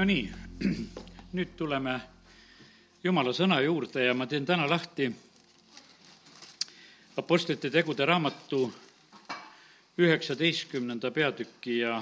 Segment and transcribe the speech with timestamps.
[0.00, 0.30] no nii,
[1.36, 1.92] nüüd tuleme
[3.04, 5.10] Jumala sõna juurde ja ma teen täna lahti
[7.20, 8.62] Apostlite tegude raamatu
[10.00, 11.98] üheksateistkümnenda peatüki ja,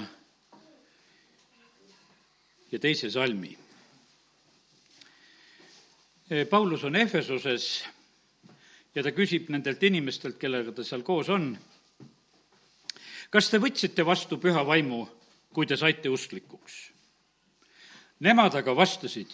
[2.71, 3.51] ja teise salmi.
[6.49, 7.65] Paulus on Efesoses
[8.95, 11.49] ja ta küsib nendelt inimestelt, kellega ta seal koos on,
[13.27, 15.01] kas te võtsite vastu püha vaimu,
[15.51, 16.79] kui te saite usklikuks?
[18.19, 19.31] Nemad aga vastasid,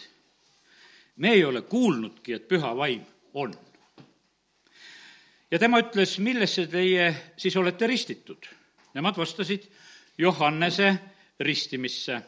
[1.16, 3.02] me ei ole kuulnudki, et püha vaim
[3.34, 3.54] on.
[5.50, 8.46] ja tema ütles, millesse teie siis olete ristitud?
[8.94, 9.66] Nemad vastasid
[10.18, 10.94] Johannese
[11.40, 12.20] ristimisse.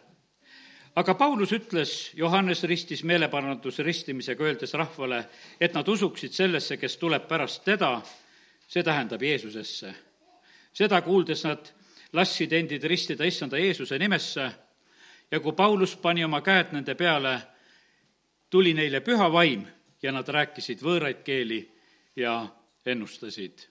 [0.96, 5.24] aga Paulus ütles, Johannes ristis meeleparanduse ristimisega, öeldes rahvale,
[5.60, 8.02] et nad usuksid sellesse, kes tuleb pärast teda,
[8.68, 9.94] see tähendab Jeesusesse.
[10.72, 11.70] seda kuuldes nad
[12.12, 14.50] lasksid endid ristida issanda Jeesuse nimesse
[15.30, 17.38] ja kui Paulus pani oma käed nende peale,
[18.50, 19.66] tuli neile püha vaim
[20.02, 21.60] ja nad rääkisid võõraid keeli
[22.16, 22.46] ja
[22.86, 23.68] ennustasid.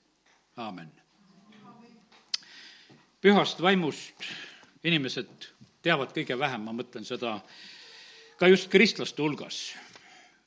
[0.58, 0.92] aamen.
[3.22, 4.24] pühast vaimust
[4.84, 5.50] inimesed
[5.82, 7.40] teavad kõige vähem, ma mõtlen seda
[8.38, 9.74] ka just kristlaste hulgas.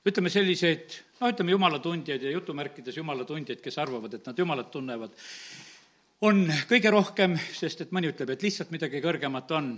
[0.06, 5.11] ütleme selliseid, no ütleme jumalatundjaid ja jutumärkides jumalatundjaid, kes arvavad, et nad jumalat tunnevad,
[6.21, 9.75] on kõige rohkem, sest et mõni ütleb, et lihtsalt midagi kõrgemat on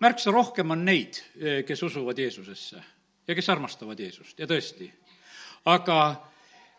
[0.00, 2.82] märksa rohkem on neid, eh, kes usuvad Jeesusesse
[3.28, 4.90] ja kes armastavad Jeesust ja tõesti.
[5.64, 6.24] aga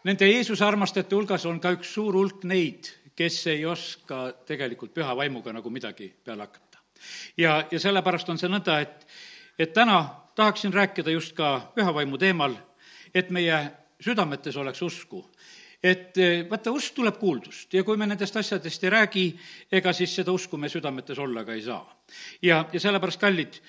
[0.04, 5.16] nende Jeesuse armastajate hulgas on ka üks suur hulk neid, kes ei oska tegelikult püha
[5.16, 6.78] vaimuga nagu midagi peale hakata.
[7.38, 9.08] ja, ja sellepärast on see nõnda, et,
[9.60, 10.04] et täna
[10.36, 12.56] tahaksin rääkida just ka püha vaimu teemal,
[13.14, 15.26] et meie südametes oleks usku
[15.86, 19.26] et eh, vaata, usk tuleb kuuldust ja kui me nendest asjadest ei räägi,
[19.80, 21.84] ega siis seda usku me südametes olla ka ei saa.
[22.42, 23.60] ja, ja sellepärast, kallid,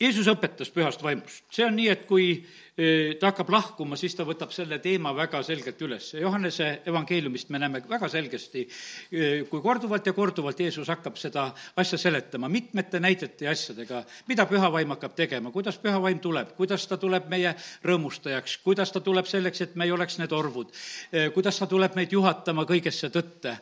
[0.00, 1.44] Jeesus õpetas pühast vaimust.
[1.52, 5.42] see on nii, et kui eh, ta hakkab lahkuma, siis ta võtab selle teema väga
[5.46, 6.08] selgelt üles.
[6.18, 8.64] Johannese evangeeliumist me näeme väga selgesti,
[9.12, 11.46] eh, kui korduvalt ja korduvalt Jeesus hakkab seda
[11.76, 16.56] asja seletama mitmete näidete ja asjadega, mida püha vaim hakkab tegema, kuidas püha vaim tuleb,
[16.58, 17.54] kuidas ta tuleb meie
[17.86, 20.74] rõõmustajaks, kuidas ta tuleb selleks, et me ei oleks need orvud,
[21.12, 23.58] eh, kuidas ta tuleb meid juhatama kõigesse tõtte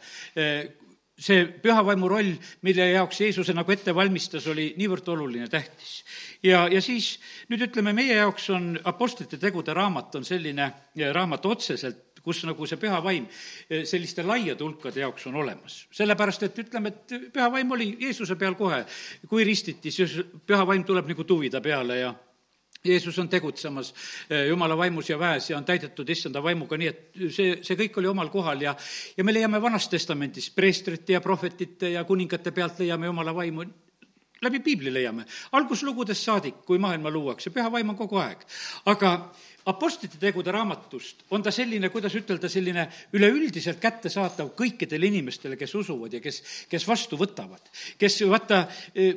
[1.18, 2.32] see püha vaimu roll,
[2.66, 6.02] mille jaoks Jeesuse nagu ette valmistas, oli niivõrd oluline, tähtis.
[6.42, 7.14] ja, ja siis
[7.52, 10.70] nüüd ütleme, meie jaoks on Apostlite tegude raamat on selline
[11.12, 13.26] raamat otseselt, kus nagu see püha vaim
[13.68, 15.84] selliste laiade hulkade jaoks on olemas.
[15.92, 18.84] sellepärast, et ütleme, et püha vaim oli Jeesuse peal kohe,
[19.28, 22.14] kui ristiti, siis püha vaim tuleb nagu tuvi ta peale ja
[22.84, 23.94] Jeesus on tegutsemas
[24.28, 27.96] eh, Jumala vaimus ja väes ja on täidetud issanda vaimuga, nii et see, see kõik
[27.96, 28.74] oli omal kohal ja,
[29.16, 33.64] ja me leiame Vanas Testamendis preestrite ja prohvetite ja kuningate pealt leiame Jumala vaimu,
[34.44, 35.24] läbi piibli leiame.
[35.56, 38.44] alguslugudest saadik, kui maailma luuakse, püha vaim on kogu aeg.
[38.92, 39.16] aga
[39.64, 42.82] Apostlite tegude raamatust on ta selline, kuidas ütelda, selline
[43.16, 47.72] üleüldiselt kättesaatav kõikidele inimestele, kes usuvad ja kes, kes vastu võtavad.
[47.96, 48.66] kes, vaata,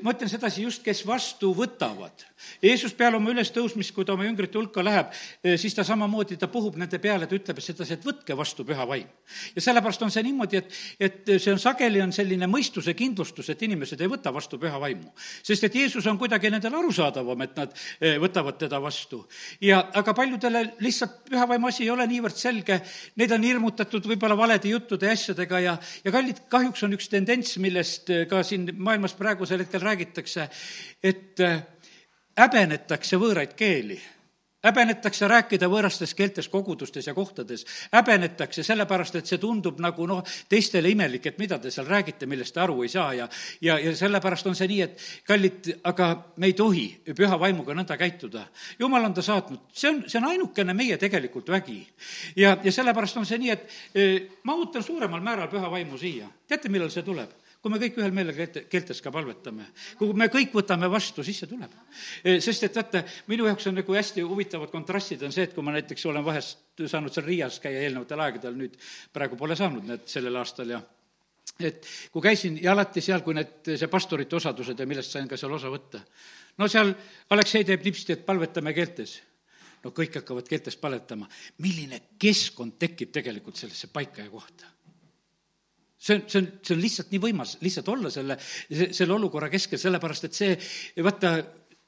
[0.02, 2.24] ma ütlen sedasi just, kes vastu võtavad
[2.62, 5.12] Jeesus peale oma ülestõusmist, kui ta oma jüngrite hulka läheb,
[5.44, 8.86] eh, siis ta samamoodi, ta puhub nende peale, ta ütleb sedasi, et võtke vastu püha
[8.88, 9.08] vaim.
[9.56, 13.62] ja sellepärast on see niimoodi, et, et see on sageli, on selline mõistuse kindlustus, et
[13.62, 15.12] inimesed ei võta vastu püha vaimu.
[15.44, 19.26] sest et Jeesus on kuidagi nendele arusaadavam, et nad eh, võtavad teda vastu.
[19.62, 22.82] ja aga paljudele lihtsalt püha vaimu asi ei ole niivõrd selge,
[23.16, 27.58] neid on hirmutatud võib-olla valede juttude ja asjadega ja, ja kallid, kahjuks on üks tendents,
[27.58, 30.50] millest eh, ka siin maailmas praegusel hetkel räägitakse,
[31.04, 31.42] et
[32.38, 34.00] häbenetakse võõraid keeli
[34.68, 40.90] häbenetakse rääkida võõrastes keeltes kogudustes ja kohtades, häbenetakse sellepärast, et see tundub nagu noh, teistele
[40.92, 43.30] imelik, et mida te seal räägite, millest te aru ei saa ja
[43.62, 47.98] ja, ja sellepärast on see nii, et kallid, aga me ei tohi püha vaimuga nõnda
[48.00, 48.48] käituda.
[48.80, 51.80] jumal on ta saatnud, see on, see on ainukene meie tegelikult vägi.
[52.36, 56.28] ja, ja sellepärast on see nii, et eh, ma ootan suuremal määral püha vaimu siia.
[56.48, 57.47] teate, millal see tuleb?
[57.62, 59.70] Kui me kõik ühel meelega keelte, keeltes ka palvetame,
[60.00, 61.74] kui me kõik võtame vastu, siis see tuleb.
[62.24, 63.02] E, sest et vaata,
[63.32, 66.86] minu jaoks on nagu hästi huvitavad kontrastid on see, et kui ma näiteks olen vahest
[66.86, 68.78] saanud seal Riias käia eelnevatel aegadel, nüüd
[69.14, 70.82] praegu pole saanud need sellel aastal ja
[71.58, 75.40] et kui käisin ja alati seal, kui need, see pastorite osadused ja millest sain ka
[75.40, 76.04] seal osa võtta,
[76.62, 76.94] no seal
[77.34, 79.18] Aleksei teeb nipsti, et palvetame keeltes
[79.84, 81.28] no kõik hakkavad keeltes paletama.
[81.64, 84.77] milline keskkond tekib tegelikult sellesse paika ja kohta?
[86.08, 88.38] See on, see on, see on lihtsalt nii võimas, lihtsalt olla selle,
[88.72, 90.58] selle olukorra keskel, sellepärast et see,
[91.04, 91.38] vaata,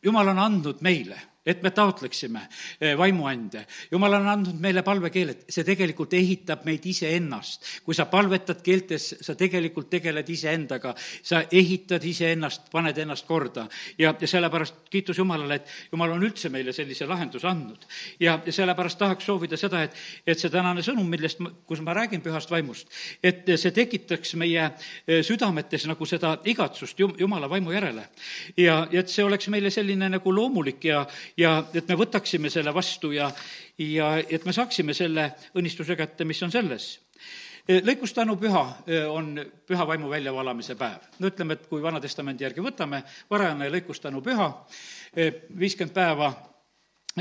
[0.04, 2.42] jumal on andnud meile et me taotleksime
[2.82, 3.66] eh, vaimuande.
[3.92, 7.66] jumal on andnud meile palvekeeled, see tegelikult ehitab meid iseennast.
[7.84, 10.94] kui sa palvetad keeltes, sa tegelikult tegeled iseendaga,
[11.24, 13.68] sa ehitad iseennast, paned ennast korda
[13.98, 17.86] ja, ja sellepärast kiitus Jumalale, et Jumal on üldse meile sellise lahenduse andnud.
[18.20, 19.98] ja, ja sellepärast tahaks soovida seda, et,
[20.28, 22.90] et see tänane sõnum, millest, kus ma räägin pühast vaimust,
[23.24, 28.10] et see tekitaks meie eh, südametes nagu seda igatsust Jumala vaimu järele.
[28.58, 31.06] ja, ja et see oleks meile selline nagu loomulik ja,
[31.40, 33.30] ja et me võtaksime selle vastu ja,
[33.80, 36.90] ja et me saaksime selle õnnistuse kätte, mis on selles
[37.68, 39.32] e, lõikustanu püha e, on
[39.68, 41.08] püha vaimu väljavalamise päev.
[41.20, 44.50] no ütleme, et kui Vana-testamendi järgi võtame, varajane lõikustanu püha,
[45.16, 46.34] e, viiskümmend päeva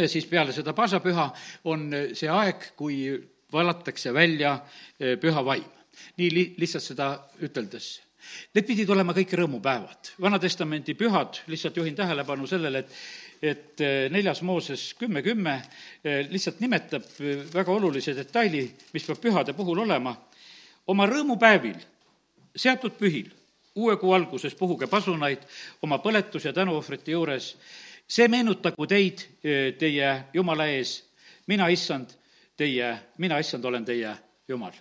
[0.07, 1.31] siis peale seda paasapüha
[1.73, 3.17] on see aeg, kui
[3.53, 4.59] valatakse välja
[4.99, 5.65] püha vaim.
[6.21, 7.09] nii li-, lihtsalt seda
[7.43, 7.97] üteldes
[8.57, 10.13] Need pidid olema kõik rõõmupäevad.
[10.21, 15.55] Vana-testamendi pühad, lihtsalt juhin tähelepanu sellele, et et eh, neljas Mooses kümme kümme
[16.05, 20.17] eh, lihtsalt nimetab eh, väga olulise detaili, mis peab pühade puhul olema.
[20.89, 21.77] oma rõõmupäevil,
[22.57, 23.29] seatud pühil,
[23.77, 25.43] uue kuu alguses puhuge pasunaid
[25.83, 27.57] oma põletus- ja tänuohvrite juures.
[28.09, 29.21] see meenutagu teid
[29.79, 31.05] teie Jumala ees,
[31.47, 32.09] mina, issand,
[32.57, 34.17] teie, mina, issand, olen teie
[34.49, 34.73] Jumal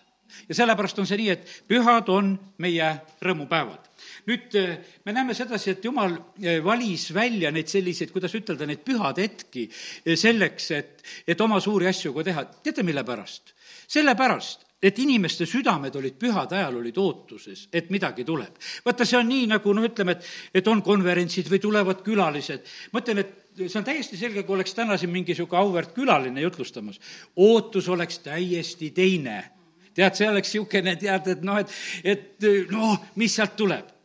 [0.50, 2.90] ja sellepärast on see nii, et pühad on meie
[3.24, 3.87] rõõmupäevad.
[4.28, 8.84] Nüüd eh, me näeme sedasi, et jumal eh, valis välja neid selliseid, kuidas ütelda, neid
[8.86, 12.48] pühad hetki eh, selleks, et, et oma suuri asju ka teha.
[12.64, 13.54] teate, mille pärast?
[13.88, 18.60] sellepärast, et inimeste südamed olid pühade ajal, olid ootuses, et midagi tuleb.
[18.86, 22.68] vaata, see on nii, nagu noh, ütleme, et, et on konverentsid või tulevad külalised.
[22.92, 26.44] ma ütlen, et see on täiesti selge, kui oleks täna siin mingi niisugune auväärt külaline
[26.44, 27.00] jutlustamas,
[27.48, 29.40] ootus oleks täiesti teine
[29.98, 31.72] tead, see oleks niisugune, tead, et noh, et,
[32.04, 33.96] et noh, mis sealt tuleb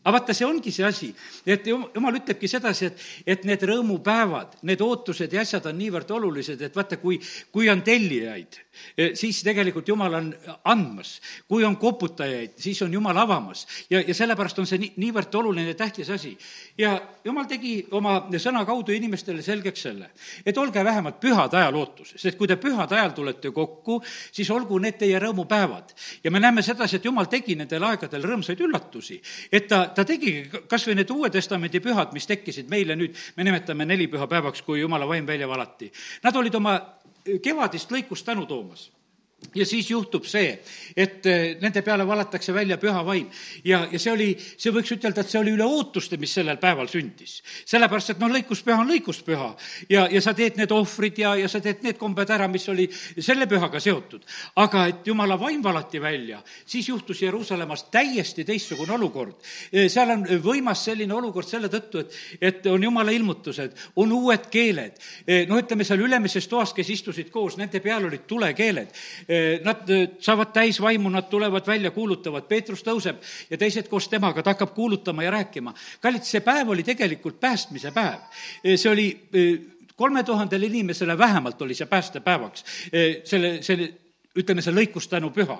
[0.00, 1.08] aga vaata, see ongi see asi,
[1.44, 3.02] et jumal ütlebki sedasi, et,
[3.34, 7.18] et need rõõmupäevad, need ootused ja asjad on niivõrd olulised, et vaata, kui,
[7.52, 8.56] kui on tellijaid,
[8.96, 10.30] eh, siis tegelikult Jumal on
[10.72, 11.18] andmas.
[11.48, 13.66] kui on koputajaid, siis on Jumal avamas.
[13.90, 16.32] ja, ja sellepärast on see nii, niivõrd oluline ja tähtis asi.
[16.78, 20.10] ja Jumal tegi oma sõna kaudu inimestele selgeks selle,
[20.46, 24.00] et olge vähemalt pühade ajal ootuses, et kui te pühade ajal tulete kokku,
[24.32, 25.92] siis olgu need teie rõõmupäevad.
[26.24, 29.20] ja me näeme sedasi, et Jumal tegi nendel aegadel rõõmsaid üllatusi,
[29.52, 33.44] et ta ta tegigi kas või need Uue Testamendi pühad, mis tekkisid meile nüüd, me
[33.46, 35.90] nimetame nelipühapäevaks, kui jumala vaim välja valati.
[36.22, 36.78] Nad olid oma
[37.42, 38.88] kevadist lõikust tänu toomas
[39.54, 40.50] ja siis juhtub see,
[40.96, 43.26] et eh, nende peale valatakse välja püha vaim.
[43.64, 46.88] ja, ja see oli, see võiks ütelda, et see oli üle ootuste, mis sellel päeval
[46.90, 47.40] sündis.
[47.66, 49.48] sellepärast, et noh, lõikuspüha on lõikuspüha
[49.90, 52.86] ja, ja sa teed need ohvrid ja, ja sa teed need kombed ära, mis oli
[53.18, 54.26] selle pühaga seotud.
[54.62, 59.34] aga et jumala vaim valati välja, siis juhtus Jeruusalemmas täiesti teistsugune olukord.
[59.72, 64.46] Eh, seal on võimas selline olukord selle tõttu, et, et on jumala ilmutused, on uued
[64.50, 65.00] keeled.
[65.26, 68.94] Eh, noh, ütleme seal ülemises toas, kes istusid koos, nende peal olid tulekeeled
[69.64, 74.42] nad eh, saavad täis vaimu, nad tulevad välja, kuulutavad, Peetrus tõuseb ja teised koos temaga,
[74.42, 75.74] ta hakkab kuulutama ja rääkima.
[76.00, 78.26] kallid, see päev oli tegelikult päästmise päev.
[78.64, 79.08] Eh, see oli
[79.96, 82.64] kolme tuhandele inimesele vähemalt oli see päästepäevaks.
[83.24, 83.92] selle, selle
[84.38, 85.56] ütleme, see lõikustänupüha.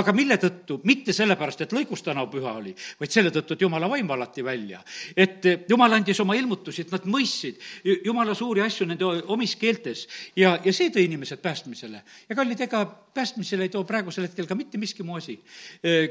[0.00, 0.78] aga mille tõttu?
[0.88, 4.80] mitte sellepärast, et lõikustänupüha oli, vaid selle tõttu, et jumala vaim valati välja.
[5.16, 7.60] et jumal andis oma ilmutusi, et nad mõistsid
[8.04, 10.06] jumala suuri asju nende omis keeltes
[10.36, 12.02] ja, ja see tõi inimesed päästmisele.
[12.28, 12.84] ja kallid, ega
[13.14, 15.38] päästmisele ei too praegusel hetkel ka mitte miski muu asi.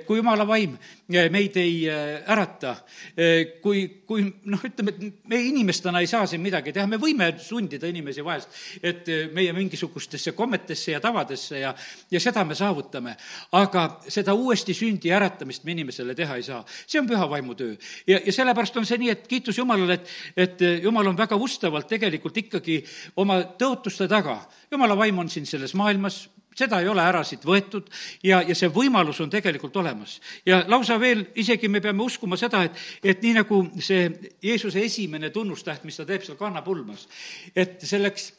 [0.06, 1.86] kui jumala vaim meid ei
[2.28, 2.76] ärata,
[3.62, 7.88] kui, kui noh, ütleme, et me inimestena ei saa siin midagi teha, me võime sundida
[7.88, 8.50] inimesi vahest,
[8.84, 11.74] et meie mingisugustesse kommetesse ja tavadesse ja
[12.12, 13.16] ja seda me saavutame.
[13.52, 16.64] aga seda uuesti sündi äratamist me inimesele teha ei saa.
[16.88, 17.76] see on püha vaimu töö.
[18.08, 20.08] ja, ja sellepärast on see nii, et kiitus Jumalale, et,
[20.38, 22.84] et Jumal on väga ustavalt tegelikult ikkagi
[23.16, 24.42] oma tõotuste taga.
[24.72, 26.28] Jumala vaim on siin selles maailmas,
[26.60, 27.88] seda ei ole ära siit võetud
[28.26, 30.20] ja, ja see võimalus on tegelikult olemas.
[30.46, 34.10] ja lausa veel, isegi me peame uskuma seda, et, et nii nagu see
[34.44, 37.08] Jeesuse esimene tunnustäht, mis ta teeb seal kannapulmas,
[37.56, 38.34] et selleks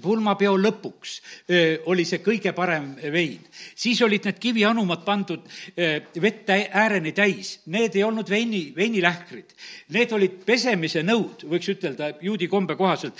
[0.00, 1.14] pulmapeo lõpuks
[1.90, 3.40] oli see kõige parem vein.
[3.74, 5.46] siis olid need kivianumad pandud
[6.22, 9.54] vett ääreni täis, need ei olnud veini, veinilähkrid.
[9.96, 13.18] Need olid pesemise nõud, võiks ütelda juudi kombe kohaselt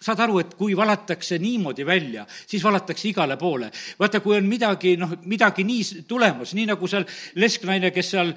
[0.00, 3.70] saad aru, et kui valatakse niimoodi välja, siis valatakse igale poole.
[3.98, 7.04] vaata, kui on midagi, noh, midagi nii tulemas, nii nagu seal
[7.36, 8.30] lesknaine, kes seal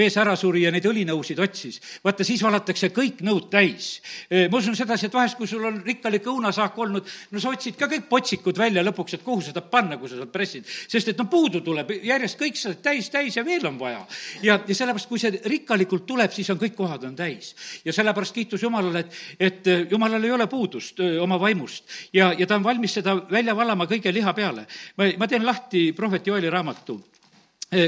[0.00, 3.90] mees ära suri ja neid õlinõusid otsis, vaata, siis valatakse kõik nõud täis.
[4.30, 7.90] ma usun sedasi, et vahest, kui sul on rikkalik õunasaak olnud, no sa otsid ka
[7.90, 10.64] kõik potsikud välja lõpuks, et kuhu seda panna, kui sa sealt pressid.
[10.64, 14.00] sest et no puudu tuleb, järjest kõik saad täis, täis ja veel on vaja.
[14.42, 17.52] ja, ja sellepärast, kui see rikkalikult tuleb, siis on kõik kohad on täis.
[17.84, 21.84] ja sellepärast kiitus Jumalale, et, et Jumalal ei ole puudu puudust oma vaimust
[22.14, 24.66] ja, ja ta on valmis seda välja valama kõige liha peale.
[24.96, 27.00] ma, ma teen lahti prohvet Joeli raamatu,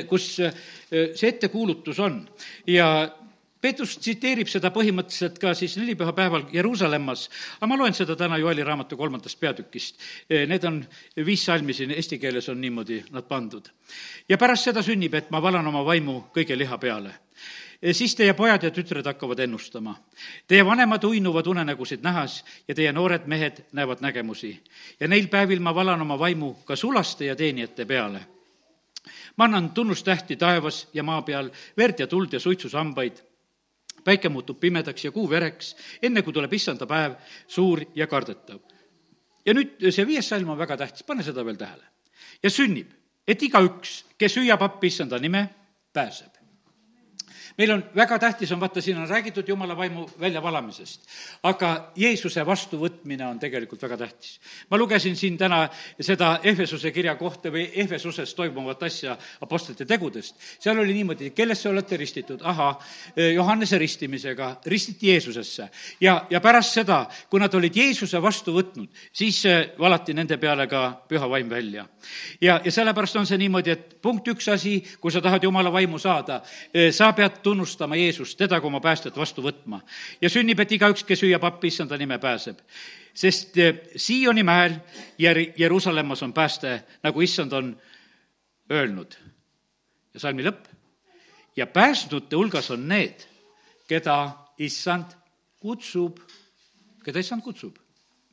[0.09, 2.23] kus see ettekuulutus on
[2.67, 3.11] ja
[3.63, 7.29] Peetrus tsiteerib seda põhimõtteliselt ka siis nelipühapäeval Jeruusalemmas,
[7.61, 10.01] aga ma loen seda täna Joeli raamatu kolmandast peatükist.
[10.51, 10.81] Need on
[11.23, 13.71] viis salmi siin, eesti keeles on niimoodi nad pandud.
[14.29, 17.15] ja pärast seda sünnib, et ma valan oma vaimu kõige liha peale
[17.91, 19.97] siis teie pojad ja tütred hakkavad ennustama.
[20.47, 24.63] Teie vanemad uinuvad unenägusid nähes ja teie noored mehed näevad nägemusi.
[25.01, 28.21] ja neil päevil ma valan oma vaimu ka sulaste ja teenijate peale.
[29.37, 33.17] ma annan tunnustähti taevas ja maa peal, verd ja tuld ja suitsusambaid.
[34.05, 37.15] päike muutub pimedaks ja kuu vereks, enne kui tuleb issanda päev,
[37.47, 38.61] suur ja kardetav.
[39.47, 41.85] ja nüüd see viies salm on väga tähtis, pane seda veel tähele.
[42.43, 42.91] ja sünnib,
[43.27, 45.49] et igaüks, kes hüüab appi issanda nime,
[45.93, 46.32] pääseb
[47.59, 51.01] meil on väga tähtis on, vaata, siin on räägitud jumala vaimu väljavalamisest,
[51.43, 54.41] aga Jeesuse vastuvõtmine on tegelikult väga tähtis.
[54.71, 55.69] ma lugesin siin täna
[56.01, 60.37] seda Ehvesuse kirja kohta või Ehvesuses toimuvat asja Apostlite tegudest.
[60.59, 62.79] seal oli niimoodi, kellesse olete ristitud, ahah,
[63.35, 65.69] Johannese ristimisega ristiti Jeesusesse.
[66.01, 69.43] ja, ja pärast seda, kui nad olid Jeesuse vastu võtnud, siis
[69.79, 71.87] valati nende peale ka püha vaim välja.
[72.41, 75.99] ja, ja sellepärast on see niimoodi, et punkt üks asi, kui sa tahad jumala vaimu
[75.99, 76.43] saada,
[76.91, 79.81] sa pead tunnustama Jeesust, teda kui oma päästjat vastu võtma.
[80.21, 82.59] ja sünnib, et igaüks, kes hüüab appi issanda nime, pääseb.
[83.15, 84.79] sest eh, Sioni mäel
[85.19, 87.77] ja Jeruusalemmas on pääste, nagu issand on
[88.71, 89.15] öelnud.
[90.15, 90.67] ja salmi lõpp.
[91.57, 93.27] ja päästnute hulgas on need,
[93.89, 95.13] keda issand
[95.61, 96.19] kutsub,
[97.05, 97.77] keda issand kutsub,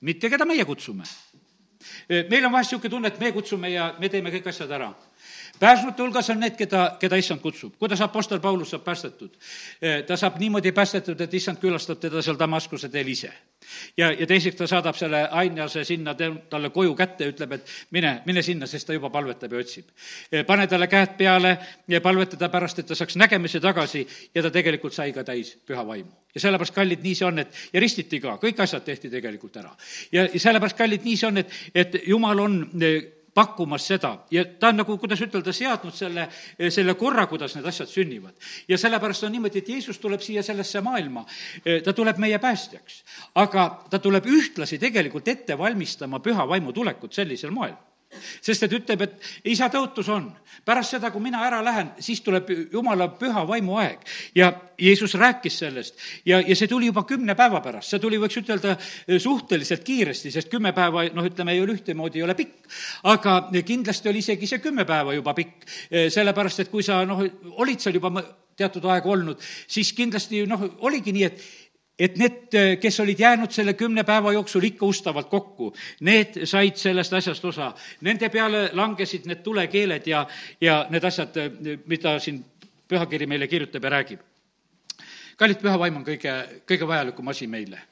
[0.01, 1.03] mitte keda meie kutsume
[2.09, 4.93] eh, meil on vahest niisugune tunne, et me kutsume ja me teeme kõik asjad ära
[5.59, 7.73] pääsnute hulgas on need, keda, keda issand kutsub.
[7.79, 9.29] kuidas Apostel Paulus saab päästetud?
[9.81, 13.31] Eh, ta saab niimoodi päästetud, et issand külastab teda seal Damaskuse teel ise.
[13.97, 16.15] ja, ja teiseks ta saadab selle ainjase sinna
[16.49, 19.85] talle koju kätte ütleb, et mine, mine sinna, sest ta juba palvetab ja otsib.
[20.31, 24.43] Eh, pane talle käed peale ja palveta ta pärast, et ta saaks nägemise tagasi ja
[24.43, 26.11] ta tegelikult sai ka täis püha vaimu.
[26.35, 29.75] ja sellepärast, kallid, nii see on, et ja ristiti ka, kõik asjad tehti tegelikult ära.
[30.11, 34.13] ja, ja sellepärast, kallid, nii see on, et, et jumal on eh, pakkumas seda.
[34.31, 36.27] Ja ta on nagu, kuidas ütelda, seadnud selle,
[36.69, 38.33] selle korra, kuidas need asjad sünnivad.
[38.67, 41.25] ja sellepärast on niimoodi, et Jeesus tuleb siia sellesse maailma,
[41.83, 43.03] ta tuleb meie päästjaks,
[43.35, 47.75] aga ta tuleb ühtlasi tegelikult ette valmistama püha vaimu tulekut sellisel moel
[48.41, 50.29] sest et ütleb, et isa tõotus on,
[50.65, 54.01] pärast seda, kui mina ära lähen, siis tuleb jumala püha vaimu aeg.
[54.35, 58.39] ja Jeesus rääkis sellest ja, ja see tuli juba kümne päeva pärast, see tuli, võiks
[58.41, 58.75] ütelda,
[59.19, 62.67] suhteliselt kiiresti, sest kümme päeva, noh, ütleme, ole ühtemoodi, ei ole pikk.
[63.03, 65.65] aga kindlasti oli isegi see kümme päeva juba pikk,
[66.09, 67.23] sellepärast et kui sa, noh,
[67.61, 68.23] olid seal juba
[68.59, 71.68] teatud aega olnud, siis kindlasti, noh, oligi nii, et
[71.99, 75.73] et need, kes olid jäänud selle kümne päeva jooksul ikka ustavalt kokku,
[76.07, 77.73] need said sellest asjast osa.
[78.07, 80.25] Nende peale langesid need tulekeeled ja,
[80.61, 81.35] ja need asjad,
[81.85, 82.43] mida siin
[82.89, 84.25] pühakiri meile kirjutab ja räägib
[85.39, 86.33] kallid, püha vaim on kõige,
[86.67, 87.85] kõige vajalikum asi meile.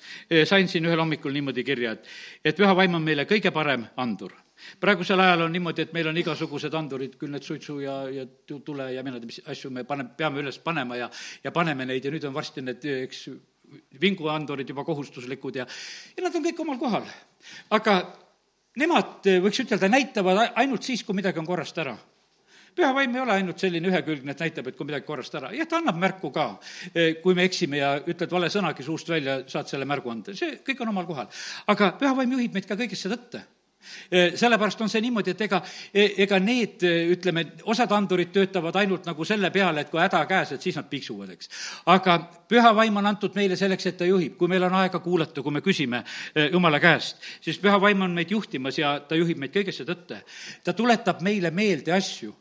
[0.45, 2.09] sain siin ühel hommikul niimoodi kirja, et,
[2.43, 4.33] et püha vaim on meile kõige parem andur.
[4.79, 8.91] praegusel ajal on niimoodi, et meil on igasugused andurid, küll need suitsu ja, ja tule
[8.93, 11.09] ja mina ei tea, mis asju me paneme, peame üles panema ja,
[11.43, 13.27] ja paneme neid ja nüüd on varsti need, eks,
[14.01, 15.65] vinguandurid juba kohustuslikud ja,
[16.15, 17.07] ja nad on kõik omal kohal.
[17.75, 17.97] aga
[18.77, 21.97] nemad, võiks ütelda, näitavad ainult siis, kui midagi on korrast ära
[22.77, 25.65] püha vaim ei ole ainult selline ühekülgne, et näitab, et kui midagi korrast ära, jah,
[25.69, 26.47] ta annab märku ka.
[27.23, 30.83] kui me eksime ja ütled vale sõnagi suust välja, saad selle märgu anda, see kõik
[30.85, 31.29] on omal kohal.
[31.73, 33.41] aga püha vaim juhib meid ka kõigesse tõtte
[34.35, 35.61] sellepärast on see niimoodi, et ega,
[35.93, 36.83] e, ega need,
[37.15, 40.87] ütleme, osad andurid töötavad ainult nagu selle peale, et kui häda käes, et siis nad
[40.89, 41.51] piksuvad, eks.
[41.93, 42.17] aga
[42.49, 45.55] püha vaim on antud meile selleks, et ta juhib, kui meil on aega kuulata, kui
[45.55, 46.03] me küsime
[46.51, 50.21] Jumala käest, siis püha vaim on meid juhtimas ja ta juhib meid kõigesse tõtte.
[50.63, 52.33] ta tuletab meile meelde asju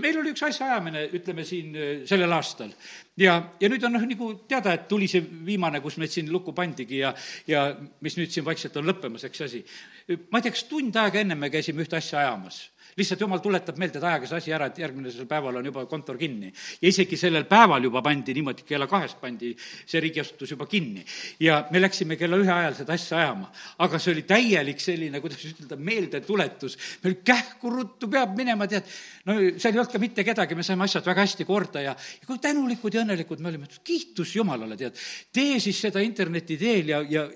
[0.00, 1.76] meil oli üks asjaajamine, ütleme siin
[2.08, 2.72] sellel aastal
[3.20, 6.54] ja, ja nüüd on noh, nagu teada, et tuli see viimane, kus meid siin lukku
[6.56, 7.14] pandigi ja,
[7.48, 7.66] ja
[8.04, 9.62] mis nüüd siin vaikselt on lõppemas, eks see asi
[10.08, 12.60] ma ei tea, kas tund aega enne me käisime ühte asja ajamas
[12.96, 16.18] lihtsalt jumal tuletab meelde, et ajage see asi ära, et järgmisel päeval on juba kontor
[16.18, 16.52] kinni.
[16.80, 21.04] ja isegi sellel päeval juba pandi niimoodi, kella kahest pandi see riigiasutus juba kinni.
[21.40, 23.50] ja me läksime kella ühe ajal seda asja ajama.
[23.78, 26.78] aga see oli täielik selline, kuidas ütelda, meeldetuletus.
[27.04, 28.86] meil kähku ruttu peab minema, tead,
[29.26, 32.26] no seal ei olnud ka mitte kedagi, me saime asjad väga hästi korda ja, ja
[32.28, 34.98] kui tänulikud ja õnnelikud me olime, kiitus Jumalale, tead.
[35.32, 37.26] tee siis seda interneti teel ja, ja,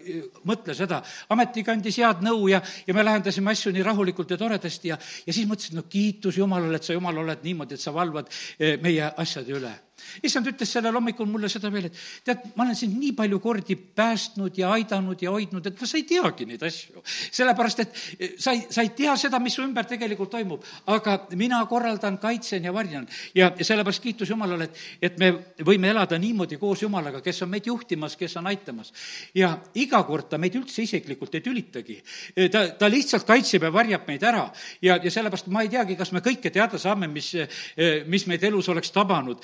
[0.49, 1.03] mõtle seda.
[1.35, 5.35] ametnik andis head nõu ja, ja me lahendasime asju nii rahulikult ja toredasti ja, ja
[5.35, 9.13] siis mõtlesin, no kiitus Jumalale, et sa, Jumal, oled niimoodi, et sa valvad eh, meie
[9.17, 9.75] asjade üle
[10.23, 13.77] issand ütles sellel hommikul mulle seda veel, et tead, ma olen sind nii palju kordi
[13.77, 17.03] päästnud ja aidanud ja hoidnud, et no sa ei teagi neid asju.
[17.05, 21.19] sellepärast, et eh, sa ei, sa ei tea seda, mis su ümber tegelikult toimub, aga
[21.39, 23.09] mina korraldan, kaitsen ja varjan.
[23.35, 25.33] ja, sellepärast kiitus Jumalale, et, et me
[25.65, 28.93] võime elada niimoodi koos Jumalaga, kes on meid juhtimas, kes on aitamas.
[29.35, 32.01] ja iga kord ta meid üldse isiklikult ei tülitagi.
[32.37, 34.49] Eh, ta, ta lihtsalt kaitseb ja varjab meid ära
[34.83, 38.45] ja, ja sellepärast ma ei teagi, kas me kõike teada saame, mis, eh, mis meid
[38.49, 39.43] elus oleks tabanud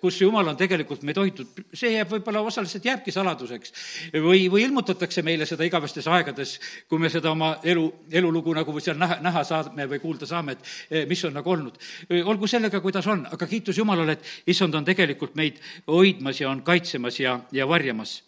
[0.00, 3.72] kus Jumal on tegelikult meid hoitud, see jääb võib-olla osaliselt jääbki saladuseks.
[4.14, 8.98] või, või ilmutatakse meile seda igavestes aegades, kui me seda oma elu, elulugu nagu seal
[9.00, 11.78] näha, näha saame või kuulda saame, et eh, mis on nagu olnud.
[12.24, 16.62] olgu sellega, kuidas on, aga kiitus Jumalale, et issand on tegelikult meid hoidmas ja on
[16.62, 18.22] kaitsemas ja, ja varjamas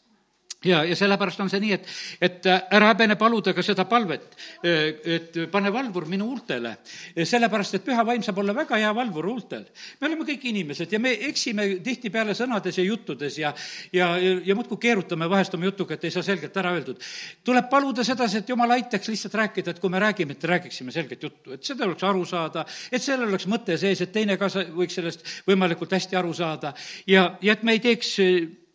[0.64, 1.90] ja, ja sellepärast on see nii, et,
[2.24, 4.34] et ära häbene paluda ka seda palvet,
[4.64, 6.74] et pane valvur minu huultele.
[7.22, 9.64] sellepärast, et püha vaim saab olla väga hea valvur huultel.
[10.00, 13.54] me oleme kõik inimesed ja me eksime tihtipeale sõnades ja juttudes ja,
[13.92, 17.02] ja, ja muudkui keerutame vahest oma jutuga, et ei saa selgelt ära öeldud.
[17.44, 21.22] tuleb paluda sedasi, et jumal aitaks lihtsalt rääkida, et kui me räägime, et räägiksime selget
[21.22, 24.98] juttu, et seda oleks aru saada, et sellel oleks mõte sees, et teine ka võiks
[24.98, 26.74] sellest võimalikult hästi aru saada
[27.06, 28.18] ja, ja et me ei teeks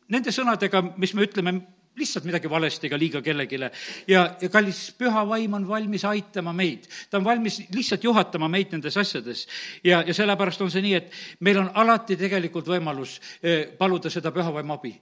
[0.10, 1.56] nende sõnadega, mis me ütleme,
[1.98, 3.60] lihtsalt midagi valesti ega liiga kellelegi.
[4.08, 8.72] ja, ja kallis püha vaim on valmis aitama meid, ta on valmis lihtsalt juhatama meid
[8.74, 9.48] nendes asjades.
[9.84, 14.32] ja, ja sellepärast on see nii, et meil on alati tegelikult võimalus eh, paluda seda
[14.32, 14.96] püha vaimu abi.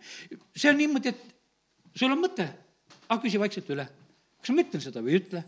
[0.56, 2.48] see on niimoodi, et sul on mõte,
[3.08, 3.88] aga küsi vaikselt üle.
[4.42, 5.44] kas ma ütlen seda või ei ütle?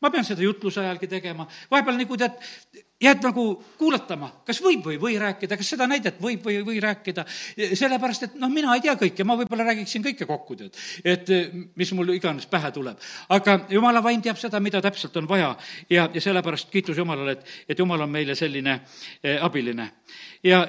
[0.00, 2.36] Ma pean seda jutluse ajalgi tegema, vahepeal nagu tead,
[3.04, 3.44] jääd nagu
[3.78, 7.24] kuulatama, kas võib või ei või rääkida, kas seda näidet võib või ei või rääkida,
[7.76, 11.34] sellepärast et noh, mina ei tea kõike, ma võib-olla räägiksin kõike kokku, tead, et
[11.76, 13.00] mis mul iganes pähe tuleb.
[13.28, 15.54] aga jumala vaim teab seda, mida täpselt on vaja
[15.90, 18.80] ja, ja sellepärast kiitus Jumalale, et, et Jumal on meile selline
[19.22, 19.90] eh, abiline.
[20.42, 20.64] ja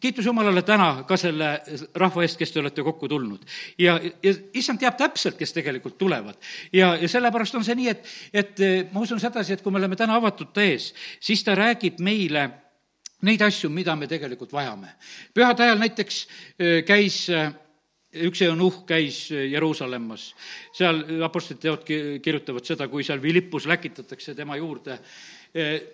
[0.00, 1.50] kiitus Jumalale täna ka selle
[1.94, 3.44] rahva eest, kes te olete kokku tulnud.
[3.78, 6.36] ja, ja issand teab täpselt, kes tegelikult tulevad.
[6.72, 9.80] ja, ja sellepärast on see nii, et, et eh, ma usun sedasi, et kui me
[9.80, 12.48] oleme täna avatud ta ees, siis ta räägib meile
[13.26, 14.92] neid asju, mida me tegelikult vajame.
[15.34, 16.26] pühade ajal näiteks
[16.58, 17.48] eh, käis eh,
[18.26, 20.28] üks eunuhh käis Jeruusalemmas,
[20.76, 21.88] seal Apostlite teod
[22.22, 24.98] kirjutavad seda, kui seal Philippus läkitatakse tema juurde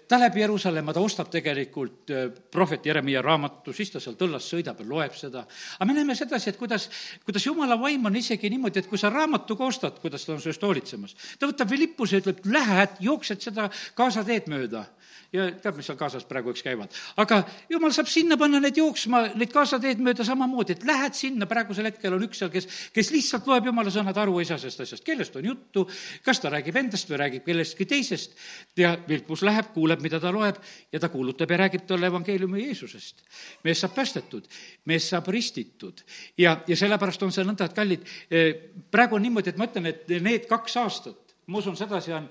[0.08, 2.10] ta läheb Jeruusalemma, ta ostab tegelikult
[2.50, 5.44] prohvet Jeremiah raamatu, siis ta seal tõllas sõidab ja loeb seda.
[5.78, 6.88] aga me näeme sedasi, et kuidas,
[7.24, 10.40] kuidas jumala vaim on isegi niimoodi, et kui sa raamatu ka ostad, kuidas ta on
[10.40, 11.14] su eest hoolitsemas.
[11.38, 14.86] ta võtab Philippuse ja ütleb, lähed, jooksed seda Gaza teed mööda
[15.32, 16.92] ja tead, mis seal kaasas praegu, eks käivad.
[17.16, 17.40] aga
[17.72, 22.16] jumal saab sinna panna need jooksma, neid kaasateed mööda samamoodi, et lähed sinna, praegusel hetkel
[22.16, 25.86] on üks seal, kes, kes lihtsalt loeb jumala sõnad aru sellest asjast, kellest on juttu,
[26.24, 28.36] kas ta räägib endast või räägib kellestki teisest.
[28.76, 30.60] ja Vilpus läheb, kuuleb, mida ta loeb
[30.92, 33.24] ja ta kuulutab ja räägib talle evangeeliumi Jeesusest.
[33.64, 34.48] mees saab päästetud,
[34.84, 36.04] mees saab ristitud
[36.38, 38.52] ja, ja sellepärast on see nõnda, et kallid, eh,
[38.90, 42.28] praegu on niimoodi, et ma ütlen, et need kaks aastat, ma usun, sedasi on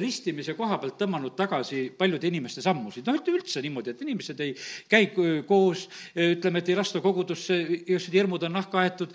[0.00, 3.04] ristimise koha pealt tõmmanud tagasi paljude inimeste sammusid.
[3.06, 4.54] noh, üldse niimoodi, et inimesed ei
[4.88, 5.10] käi
[5.46, 9.12] koos, ütleme, et ei lasta kogudusse, igasugused hirmud on nahka aetud.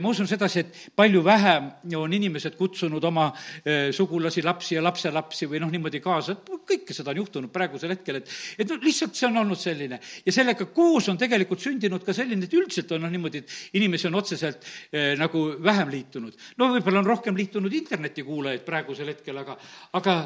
[0.00, 3.30] ma usun sedasi, et palju vähem on inimesed kutsunud oma
[3.92, 8.20] sugulasi, lapsi ja lapselapsi või noh, niimoodi kaasa, et kõike seda on juhtunud praegusel hetkel,
[8.20, 10.00] et, et noh, lihtsalt see on olnud selline.
[10.26, 14.08] ja sellega koos on tegelikult sündinud ka selline, et üldiselt on noh, niimoodi, et inimesi
[14.08, 16.38] on otseselt eh, nagu vähem liitunud.
[16.58, 19.56] no võib-olla on rohkem liitunud internetikuulajaid praegusel hetkel, aga,
[19.98, 20.16] aga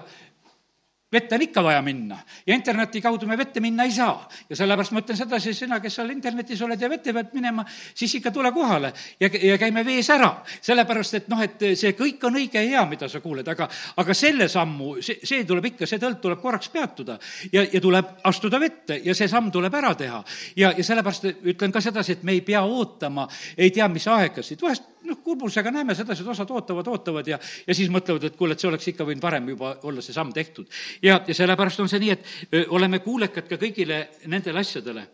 [1.17, 4.29] vette on ikka vaja minna ja interneti kaudu me vette minna ei saa.
[4.51, 8.15] ja sellepärast ma ütlen sedasi, sina, kes seal internetis oled ja vette pead minema, siis
[8.21, 10.31] ikka tule kohale ja, ja käime vees ära.
[10.61, 14.15] sellepärast, et noh, et see kõik on õige ja hea, mida sa kuuled, aga, aga
[14.15, 17.19] selle sammu, see, see tuleb ikka, see tõld tuleb korraks peatuda
[17.53, 20.23] ja, ja tuleb astuda vette ja see samm tuleb ära teha.
[20.57, 23.27] ja, ja sellepärast ütlen ka sedasi, et me ei pea ootama
[23.57, 27.75] ei tea mis aegasid, vahest noh, kurbusega näeme sedasi, et osad ootavad, ootavad ja, ja
[27.75, 30.69] siis mõtlevad, et kuule, et see oleks ikka võinud varem juba olla see samm tehtud.
[31.07, 35.07] Ja, ja sellepärast on see nii, et oleme kuulekad ka kõigile nendele asjadele.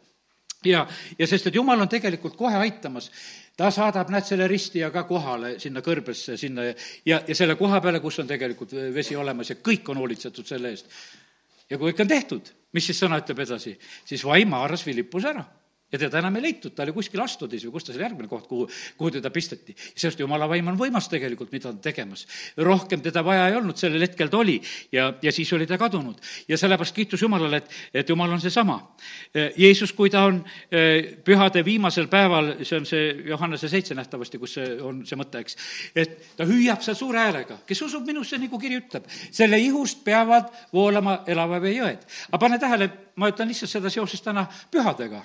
[0.64, 0.86] ja,
[1.18, 3.10] ja sest, et jumal on tegelikult kohe aitamas.
[3.56, 6.70] Ta saadab, näed, selle ristija ka kohale sinna kõrbesse, sinna
[7.04, 10.72] ja, ja selle koha peale, kus on tegelikult vesi olemas ja kõik on hoolitsetud selle
[10.72, 10.88] eest.
[11.70, 13.74] Ja kui kõik on tehtud, mis siis sõna ütleb edasi,
[14.08, 15.44] siis vaim haaras Philippuse ära
[15.92, 18.46] ja teda enam ei leitud, ta oli kuskil Astudis või kus ta seal järgmine koht,
[18.48, 19.74] kuhu, kuhu teda pisteti.
[19.76, 22.26] sest jumala vaim on võimas tegelikult, mida ta on tegemas.
[22.56, 24.60] rohkem teda vaja ei olnud, sellel hetkel ta oli
[24.92, 26.16] ja, ja siis oli ta kadunud.
[26.48, 28.78] ja sellepärast kiitus Jumalale, et, et Jumal on seesama.
[29.56, 30.42] Jeesus, kui ta on
[31.24, 35.56] pühade viimasel päeval, see on see Johannese seitse nähtavasti, kus see on see mõte, eks,
[35.96, 40.48] et ta hüüab seal suure häälega, kes usub minusse, nagu kiri ütleb, selle ihust peavad
[40.72, 42.08] voolama elava vee jõed.
[42.30, 45.22] aga pane tähele, ma ütlen lihtsalt seda seoses täna pühadega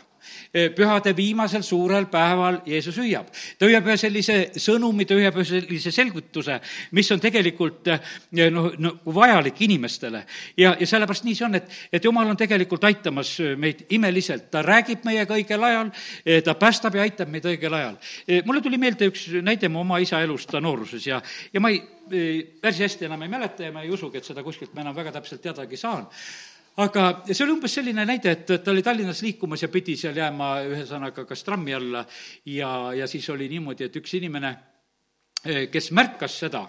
[0.76, 3.28] pühade viimasel suurel päeval Jeesus hüüab.
[3.60, 6.60] ta hüüab ühe sellise sõnumi, ta hüüab ühe sellise selgituse,
[6.92, 8.00] mis on tegelikult eh,
[8.52, 10.24] noh, nagu vajalik inimestele.
[10.58, 14.64] ja, ja sellepärast nii see on, et, et Jumal on tegelikult aitamas meid imeliselt, ta
[14.66, 15.92] räägib meiega õigel ajal,
[16.26, 17.98] eh, ta päästab ja aitab meid õigel ajal.
[18.46, 21.22] mulle tuli meelde üks näide mu oma isa elust ta nooruses ja,
[21.54, 21.82] ja ma ei,
[22.62, 25.12] päris hästi enam ei mäleta ja ma ei usugi, et seda kuskilt ma enam väga
[25.20, 26.08] täpselt teadagi saan
[26.78, 30.50] aga see oli umbes selline näide, et ta oli Tallinnas liikumas ja pidi seal jääma
[30.70, 32.06] ühesõnaga kas trammi alla.
[32.54, 34.54] Ja, ja siis oli niimoodi, et üks inimene
[35.46, 36.64] eh, kes märkas seda,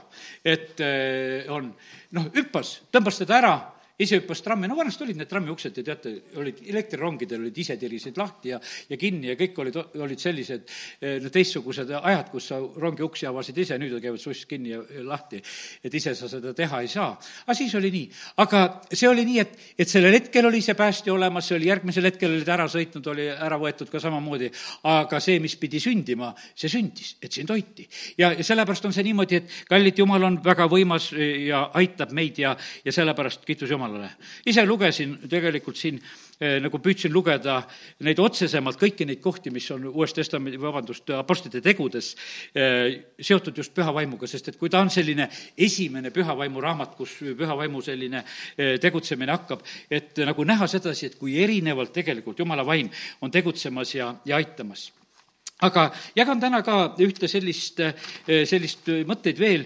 [0.44, 1.68] et eh, on,
[2.16, 3.57] noh, hüppas, tõmbas teda ära
[3.99, 8.19] ise hüppas trammi, no vanasti olid need trammiuksed ja teate, olid elektrirongidel olid ise tirisid
[8.19, 10.69] lahti ja, ja kinni ja kõik olid, olid sellised
[11.03, 14.83] eh, no teistsugused ajad, kus sa rongi uksi avasid ise, nüüd käivad suss kinni ja,
[14.95, 15.41] ja lahti.
[15.83, 17.11] et ise sa seda teha ei saa.
[17.47, 18.05] aga siis oli nii.
[18.45, 22.07] aga see oli nii, et, et sellel hetkel oli see päästja olemas, see oli järgmisel
[22.07, 24.53] hetkel oli ta ära sõitnud, oli ära võetud ka samamoodi,
[24.95, 27.89] aga see, mis pidi sündima, see sündis, et sind hoiti.
[28.19, 32.39] ja, ja sellepärast on see niimoodi, et kallid Jumal on väga võimas ja aitab meid
[32.39, 32.55] ja,
[32.87, 34.11] ja sellepärast kiitus Jumalale Jumalale.
[34.46, 35.98] ise lugesin tegelikult siin
[36.40, 37.59] eh, nagu püüdsin lugeda
[38.05, 42.14] neid otsesemalt, kõiki neid kohti, mis on Uues Testamendi, vabandust, Apostlite tegudes
[42.55, 46.94] eh, seotud just püha vaimuga, sest et kui ta on selline esimene püha vaimu raamat,
[46.98, 48.22] kus püha vaimu selline
[48.57, 52.90] eh, tegutsemine hakkab, et nagu näha sedasi, et kui erinevalt tegelikult Jumala vaim
[53.22, 54.90] on tegutsemas ja, ja aitamas
[55.66, 57.81] aga jagan täna ka ühte sellist,
[58.46, 59.64] sellist mõtteid veel,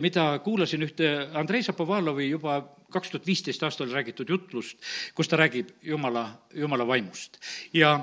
[0.00, 2.62] mida kuulasin ühte Andrei Zapovalovi juba
[2.94, 4.78] kaks tuhat viisteist aastal räägitud jutlust,
[5.14, 7.40] kus ta räägib Jumala, Jumala vaimust.
[7.72, 7.98] ja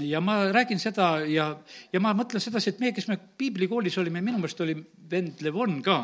[0.00, 1.50] ja ma räägin seda ja,
[1.92, 4.76] ja ma mõtlen sedasi, et meie, kes me piiblikoolis olime, minu meelest oli
[5.10, 6.00] vend Levon ka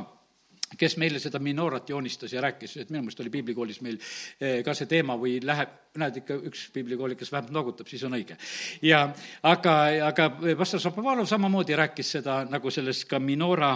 [0.78, 3.98] kes meile seda minoorat joonistas ja rääkis, et minu meelest oli piiblikoolis meil
[4.40, 8.16] eh, ka see teema või läheb, näed ikka üks piiblikooli, kes vähemalt noogutab, siis on
[8.16, 8.36] õige.
[8.82, 9.04] ja
[9.48, 9.76] aga,
[10.08, 13.74] aga pastor Šapovalov samamoodi rääkis seda nagu selles ka minoora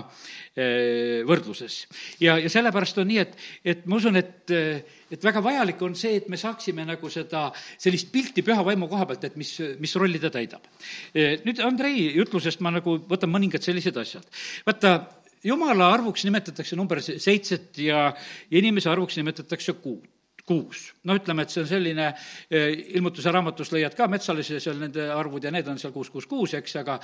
[0.57, 1.83] eh, võrdluses.
[2.21, 4.57] ja, ja sellepärast on nii, et, et ma usun, et
[5.11, 7.47] et väga vajalik on see, et me saaksime nagu seda,
[7.79, 10.67] sellist pilti püha vaimu koha pealt, et mis, mis rolli ta täidab.
[11.15, 14.27] Eh, nüüd Andrei jutlusest ma nagu võtan mõningad sellised asjad.
[14.67, 14.97] vaata,
[15.45, 18.11] jumala arvuks nimetatakse number seitset ja,
[18.51, 20.07] ja inimese arvuks nimetatakse kuut
[20.47, 20.93] kuus.
[21.05, 22.07] no ütleme, et see on selline,
[22.55, 22.69] eh,
[22.99, 26.55] ilmutuse raamatus leiad ka metsalise seal nende arvud ja need on seal kuus, kuus, kuus,
[26.55, 26.99] eks, aga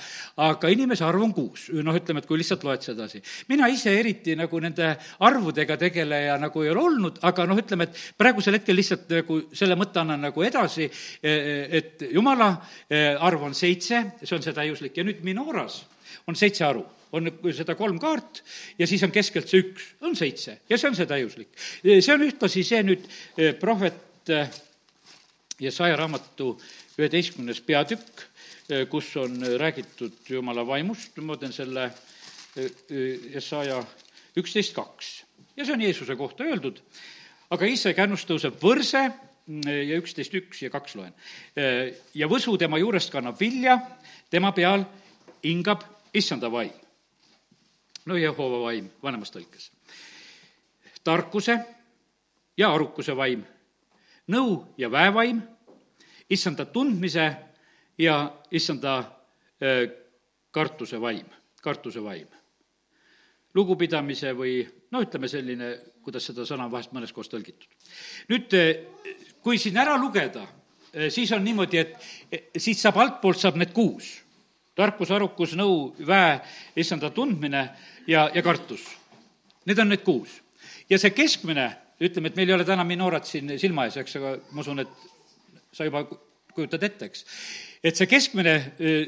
[0.45, 1.67] aga inimese arv on kuus.
[1.75, 3.21] noh, ütleme, et kui lihtsalt loed sedasi.
[3.51, 4.93] mina ise eriti nagu nende
[5.27, 9.75] arvudega tegeleja nagu ei ole olnud, aga noh, ütleme, et praegusel hetkel lihtsalt nagu selle
[9.75, 10.89] mõtte annan nagu edasi,
[11.21, 12.53] eh, et jumala
[12.89, 15.83] eh, arv on seitse, see on see täiuslik, ja nüüd Minoras
[16.27, 18.41] on seitse aru on seda kolm kaart
[18.79, 20.59] ja siis on keskelt see üks, on seitse.
[20.69, 21.51] Ja see on see täiuslik.
[21.83, 23.05] see on ühtlasi see nüüd
[23.37, 24.61] eh, prohvet eh,
[25.61, 26.55] Jesaja raamatu
[26.97, 28.25] üheteistkümnes peatükk,
[28.69, 31.91] eh, kus on räägitud Jumala vaimust, ma teen selle
[33.33, 33.79] Jesaja
[34.37, 35.13] üksteist kaks.
[35.57, 36.81] Ja see on Jeesuse kohta öeldud,
[37.53, 39.05] aga ise kännust tõuseb võrse
[39.63, 41.13] ja üksteist üks ja kaks loen.
[42.15, 43.75] ja võsu tema juurest kannab vilja,
[44.31, 44.85] tema peal
[45.43, 46.71] hingab issanda vaim
[48.05, 49.71] no Jehova vaim vanemas tõlkes.
[51.03, 51.57] tarkuse
[52.57, 53.43] ja arukuse vaim,
[54.27, 55.41] nõu ja väevaim,
[56.29, 57.25] issanda tundmise
[57.97, 59.03] ja issanda
[60.51, 61.25] kartuse vaim,
[61.61, 62.27] kartuse vaim.
[63.53, 67.69] lugupidamise või no ütleme selline, kuidas seda sõna on vahest mõnes kohas tõlgitud.
[68.29, 68.55] nüüd,
[69.41, 70.47] kui siin ära lugeda,
[71.09, 74.22] siis on niimoodi, et siit saab altpoolt, saab need kuus
[74.75, 76.37] tarkus, arukus, nõu, väe,
[76.79, 77.63] issanda tundmine
[78.07, 78.85] ja, ja kartus.
[79.65, 80.41] Need on need kuus.
[80.89, 81.69] ja see keskmine,
[82.03, 84.89] ütleme, et meil ei ole täna minoorat siin silma ees, eks, aga ma usun, et
[85.73, 86.03] sa juba
[86.53, 87.25] kujutad ette, eks.
[87.83, 88.55] et see keskmine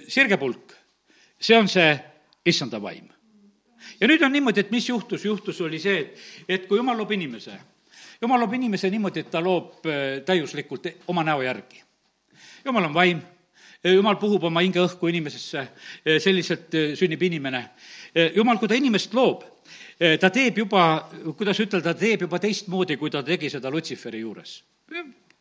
[0.07, 0.73] sirgepulk,
[1.39, 1.91] see on see
[2.45, 3.09] issanda vaim.
[3.99, 7.11] ja nüüd on niimoodi, et mis juhtus, juhtus oli see, et, et kui jumal loob
[7.11, 7.57] inimese,
[8.21, 9.85] jumal loob inimese niimoodi, et ta loob
[10.25, 11.83] täiuslikult oma näo järgi.
[12.65, 13.21] jumal on vaim
[13.93, 15.67] jumal puhub oma hingeõhku inimesesse,
[16.23, 17.61] selliselt sünnib inimene.
[18.35, 19.43] jumal, kui ta inimest loob,
[20.19, 20.85] ta teeb juba,
[21.37, 24.61] kuidas ütelda, ta teeb juba teistmoodi, kui ta tegi seda Lutsiferi juures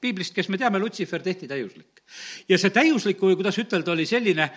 [0.05, 2.03] piiblist, kes me teame, Lutsifer tehti täiuslik.
[2.49, 4.51] ja see täiuslik, või kuidas ütelda, oli selline,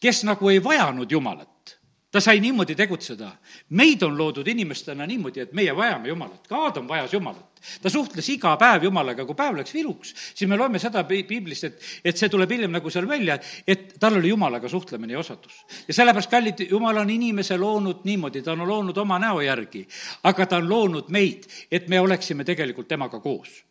[0.00, 1.76] kes nagu ei vajanud Jumalat
[2.16, 3.30] ta sai niimoodi tegutseda.
[3.70, 7.55] meid on loodud inimestena niimoodi, et meie vajame Jumalat, ka Aadam vajas Jumalat.
[7.82, 11.86] Ta suhtles iga päev Jumalaga, kui päev läks viluks, siis me loeme seda piiblist, et,
[12.04, 15.62] et see tuleb hiljem nagu seal välja, et tal oli Jumalaga suhtlemine ja osadus.
[15.88, 19.86] ja sellepärast, kallid, Jumal on inimese loonud niimoodi, ta on loonud oma näo järgi,
[20.24, 23.62] aga ta on loonud meid, et me oleksime tegelikult temaga koos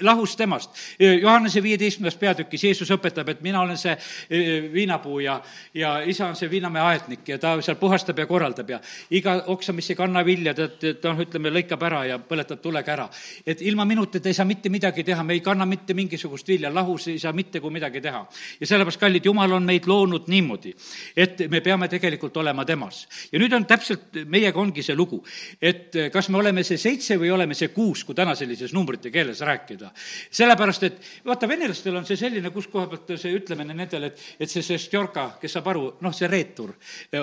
[0.00, 0.70] lahus temast.
[0.98, 3.92] Johannese viieteistkümnendas peatükis Jeesus õpetab, et mina olen see
[4.30, 4.40] e,
[4.72, 5.36] viinapuu ja,
[5.74, 8.80] ja isa on see viinamäe aednik ja ta seal puhastab ja korraldab ja
[9.16, 12.92] iga oksa, mis ei kanna vilja, ta, ta noh, ütleme, lõikab ära ja põletab tulega
[12.94, 13.08] ära.
[13.46, 17.08] et ilma minutita ei saa mitte midagi teha, me ei kanna mitte mingisugust vilja, lahus
[17.08, 18.24] ei saa mitte kui midagi teha.
[18.60, 20.74] ja sellepärast, kallid, Jumal on meid loonud niimoodi,
[21.16, 23.06] et me peame tegelikult olema temas.
[23.32, 25.22] ja nüüd on täpselt, meiega ongi see lugu,
[25.60, 29.40] et kas me oleme see seitse või oleme see kuus, kui täna sellises numbrite keeles
[29.40, 30.40] rääkida seda.
[30.40, 34.50] sellepärast, et vaata, venelastel on see selline, kus koha pealt see ütlemine nendele, et, et
[34.50, 36.74] see sestjorka, kes saab aru, noh, see reetur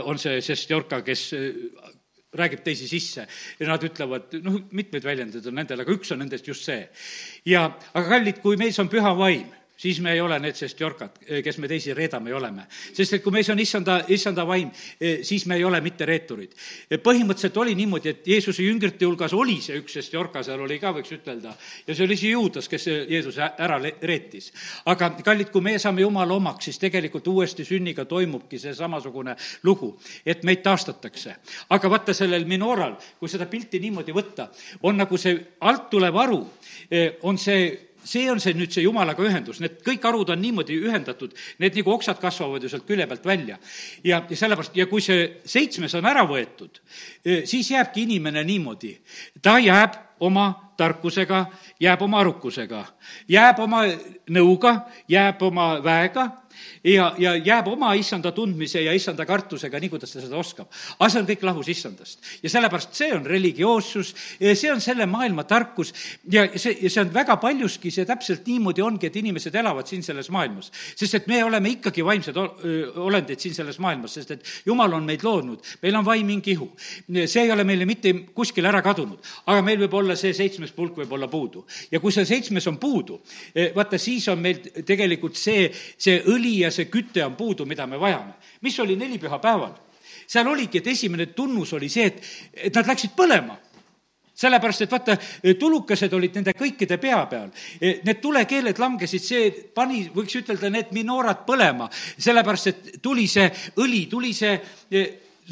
[0.03, 1.93] on see sestjorka, kes äh,
[2.37, 3.27] räägib teisi sisse
[3.59, 6.83] ja nad ütlevad, noh, mitmeid väljendeid on nendel, aga üks on nendest just see.
[7.45, 9.47] ja, aga kallid, kui meis on püha vaim
[9.77, 12.65] siis me ei ole need sestjorkad, kes me teisi reedame ja oleme.
[12.93, 16.51] sest et kui meis on issanda, issanda vaim, eh, siis me ei ole mitte reeturid.
[17.03, 21.13] põhimõtteliselt oli niimoodi, et Jeesuse jüngrite hulgas oli see üks sestjorka, seal oli ka, võiks
[21.13, 21.53] ütelda,
[21.87, 24.51] ja see oli see Juudas, kes Jeesuse ära reetis.
[24.85, 29.99] aga kallid, kui meie saame Jumala omaks, siis tegelikult uuesti sünniga toimubki see samasugune lugu,
[30.25, 31.35] et meid taastatakse.
[31.69, 34.49] aga vaata, sellel minoral, kui seda pilti niimoodi võtta,
[34.83, 36.47] on nagu see alt tulev aru,
[36.89, 40.79] eh, on see see on see nüüd see jumalaga ühendus, need kõik harud on niimoodi
[40.87, 43.59] ühendatud, need nagu oksad kasvavad ju sealt külje pealt välja.
[44.03, 46.81] ja, ja sellepärast, ja kui see seitsmes on ära võetud,
[47.25, 48.95] eh, siis jääbki inimene niimoodi,
[49.41, 51.45] ta jääb oma tarkusega,
[51.79, 52.83] jääb oma arukusega,
[53.29, 53.83] jääb oma
[54.29, 54.73] nõuga,
[55.09, 56.27] jääb oma väega
[56.83, 60.67] ja, ja jääb oma issanda tundmise ja issanda kartusega, nii kuidas ta seda oskab.
[60.99, 62.19] aga see on kõik lahus issandast.
[62.43, 65.93] ja sellepärast see on religioossus, see on selle maailma tarkus
[66.31, 70.03] ja see, ja see on väga paljuski, see täpselt niimoodi ongi, et inimesed elavad siin
[70.03, 70.71] selles maailmas.
[70.95, 75.23] sest et me oleme ikkagi vaimsed olendid siin selles maailmas, sest et jumal on meid
[75.25, 76.71] loonud, meil on vaim, hing, ihu.
[77.25, 80.97] see ei ole meile mitte kuskile ära kadunud, aga meil võib olla see seitsmes pulk
[81.01, 81.65] võib olla puudu.
[81.91, 83.21] ja kui see seitsmes on puudu,
[83.75, 85.67] vaata, siis on meil tegelikult see,
[85.97, 88.33] see õli ja see küte on puudu, mida me vajame.
[88.61, 89.75] mis oli nelipühapäeval?
[90.27, 92.21] seal oligi, et esimene tunnus oli see, et,
[92.53, 93.55] et nad läksid põlema
[94.37, 95.15] sellepärast, et vaata,
[95.59, 97.47] tulukesed olid nende kõikide pea peal.
[97.81, 103.47] Need tulekeeled langesid, see pani, võiks ütelda, need minoorad põlema, sellepärast et tuli see
[103.81, 104.53] õli, tuli see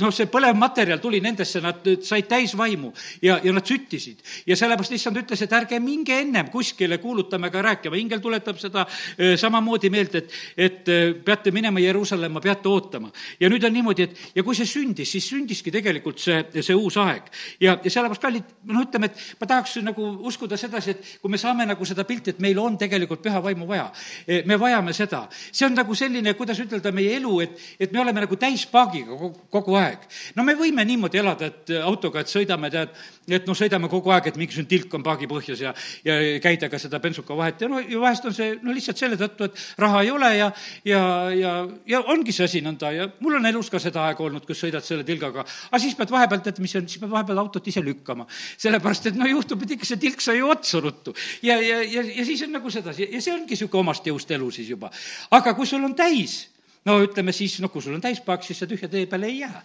[0.02, 2.92] noh, see põlev materjal tuli nendesse, nad said täis vaimu
[3.24, 4.22] ja, ja nad süttisid.
[4.48, 8.86] ja sellepärast issand ütles, et ärge minge ennem kuskile kuulutama ega rääkima, ingel tuletab seda
[9.18, 13.12] eh, samamoodi meelde, et, et eh, peate minema Jeruusalemma, peate ootama.
[13.40, 17.00] ja nüüd on niimoodi, et ja kui see sündis, siis sündiski tegelikult see, see uus
[17.02, 17.32] aeg.
[17.64, 21.40] ja, ja sellepärast, kallid, noh, ütleme, et ma tahaks nagu uskuda sedasi, et kui me
[21.40, 23.88] saame nagu seda pilti, et meil on tegelikult püha vaimu vaja,
[24.28, 25.26] eh, me vajame seda.
[25.32, 29.16] see on nagu selline, kuidas ütelda, meie elu, et, et me oleme nagu täispaagiga
[29.52, 30.06] kogu aeg aeg.
[30.36, 32.94] no me võime niimoodi elada, et autoga, et sõidame, tead,
[33.30, 35.74] et noh, sõidame kogu aeg, et mingisugune tilk on paagi põhjas ja,
[36.06, 39.20] ja käida ka seda bensuka vahet ja no ja vahest on see no lihtsalt selle
[39.20, 40.50] tõttu, et raha ei ole ja,
[40.86, 41.02] ja,
[41.36, 41.54] ja,
[41.90, 44.86] ja ongi see asi nõnda ja mul on elus ka seda aega olnud, kus sõidad
[44.86, 45.46] selle tilgaga.
[45.46, 48.28] aga siis pead vahepeal, tead, mis on, siis pead vahepeal autot ise lükkama.
[48.58, 51.16] sellepärast, et no juhtub, et ikka see tilk sai ju otsa ruttu.
[51.46, 54.52] ja, ja, ja, ja siis on nagu sedasi ja see ongi niisugune omast jõust elu
[54.52, 54.92] siis juba.
[55.32, 56.55] aga kui sul on täis
[56.86, 59.64] no ütleme siis, noh, kui sul on täispaak, siis sa tühja tee peale ei jää.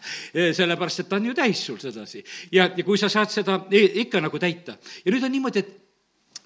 [0.56, 2.24] sellepärast, et ta on ju täis sul sedasi.
[2.52, 4.76] ja, ja kui sa saad seda ikka nagu täita.
[5.04, 5.76] ja nüüd on niimoodi, et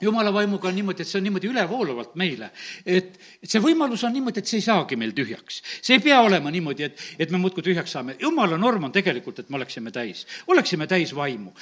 [0.00, 2.50] jumala vaimuga on niimoodi, et see on niimoodi ülevoolavalt meile.
[2.86, 5.60] et, et see võimalus on niimoodi, et see ei saagi meil tühjaks.
[5.80, 8.16] see ei pea olema niimoodi, et, et me muudkui tühjaks saame.
[8.20, 11.54] jumala norm on tegelikult, et me oleksime täis, oleksime täis vaimu.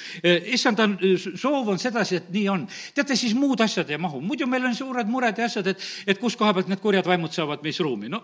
[0.57, 0.89] issanda
[1.35, 2.67] soov on sedasi, et nii on.
[2.95, 4.21] teate, siis muud asjad ei mahu.
[4.21, 7.33] muidu meil on suured mured ja asjad, et, et kus koha pealt need kurjad vaimud
[7.33, 8.09] saavad meis ruumi.
[8.09, 8.23] no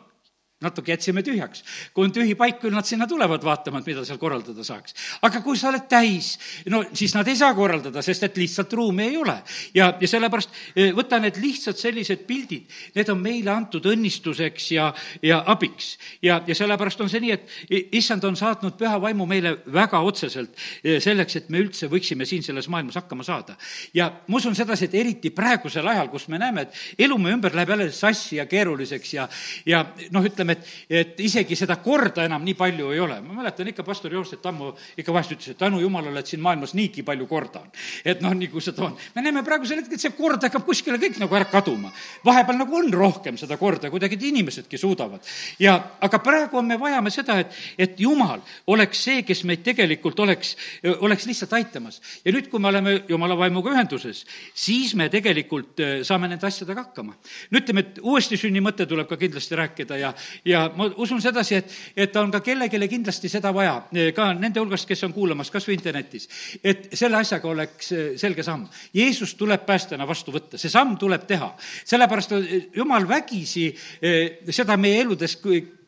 [0.60, 1.64] natuke jätsime tühjaks.
[1.94, 4.96] kui on tühi paik, küll nad sinna tulevad vaatama, et mida seal korraldada saaks.
[5.24, 6.34] aga kui sa oled täis,
[6.68, 9.38] no siis nad ei saa korraldada, sest et lihtsalt ruumi ei ole.
[9.74, 14.90] ja, ja sellepärast eh, võta need lihtsad sellised pildid, need on meile antud õnnistuseks ja,
[15.24, 15.94] ja abiks.
[16.22, 20.52] ja, ja sellepärast on see nii, et issand on saatnud püha vaimu meile väga otseselt
[20.84, 23.56] eh, selleks, et me üldse võiksime siin selles maailmas hakkama saada.
[23.94, 27.56] ja ma usun sedasi, et eriti praegusel ajal, kus me näeme, et elu meie ümber
[27.56, 29.30] läheb jälle sassi ja keeruliseks ja,
[29.66, 30.56] ja noh, ütleme, ütleme,
[30.90, 33.20] et, et isegi seda korda enam nii palju ei ole.
[33.22, 36.74] ma mäletan ikka pastor Joosep Tammu ikka vahest ütles, et tänu jumalale, et siin maailmas
[36.74, 37.72] niigi palju korda on.
[38.06, 38.98] et noh, nii kui seda on.
[39.16, 41.92] me näeme praegusel hetkel, et see kord hakkab kuskile kõik nagu ära kaduma.
[42.26, 45.26] vahepeal nagu on rohkem seda korda, kuidagi inimesedki suudavad.
[45.60, 50.56] ja, aga praegu me vajame seda, et, et jumal oleks see, kes meid tegelikult oleks,
[51.00, 52.02] oleks lihtsalt aitamas.
[52.26, 56.90] ja nüüd, kui me oleme jumala vaimuga ühenduses, siis me tegelikult äh, saame nende asjadega
[56.90, 57.16] hakkama.
[57.52, 60.14] no ütleme, et uuesti sünni mõte tuleb ka kindlasti rääkida ja,
[60.46, 63.76] ja ma usun sedasi, et, et on ka kellelegi kindlasti seda vaja,
[64.16, 66.30] ka nende hulgast, kes on kuulamas kas või internetis,
[66.64, 68.68] et selle asjaga oleks selge samm.
[68.94, 71.52] Jeesus tuleb päästjana vastu võtta, see samm tuleb teha.
[71.86, 72.34] sellepärast
[72.76, 73.70] jumal vägisi
[74.02, 75.38] eh, seda meie eludes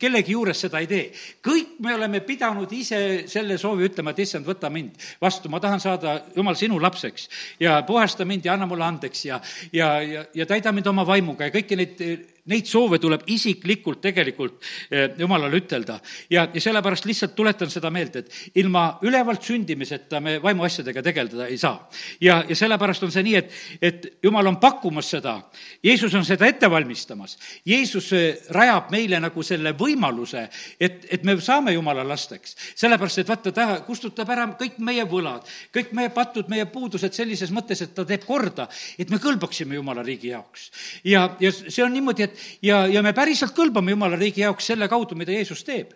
[0.01, 1.05] kellegi juures seda ei tee.
[1.43, 5.79] kõik me oleme pidanud ise selle soovi ütlema, et issand, võta mind vastu, ma tahan
[5.83, 9.41] saada, jumal, sinu lapseks ja puhasta mind ja anna mulle andeks ja,
[9.73, 12.05] ja, ja, ja täida mind oma vaimuga ja kõiki neid
[12.49, 14.57] neid soove tuleb isiklikult tegelikult
[14.89, 15.99] eh, jumalale ütelda.
[16.29, 21.57] ja, ja sellepärast lihtsalt tuletan seda meelde, et ilma ülevalt sündimiseta me vaimuasjadega tegeleda ei
[21.57, 21.89] saa.
[22.21, 25.37] ja, ja sellepärast on see nii, et, et jumal on pakkumas seda,
[25.83, 27.37] Jeesus on seda ette valmistamas.
[27.65, 30.47] Jeesus eh, rajab meile nagu selle või võimaluse,
[30.79, 32.55] et, et me saame jumala lasteks.
[32.75, 37.51] sellepärast, et vaata, ta kustutab ära kõik meie võlad, kõik meie patud, meie puudused sellises
[37.51, 40.69] mõttes, et ta teeb korda, et me kõlbaksime jumala riigi jaoks.
[41.03, 44.87] ja, ja see on niimoodi, et ja, ja me päriselt kõlbame jumala riigi jaoks selle
[44.91, 45.93] kaudu, mida Jeesus teeb.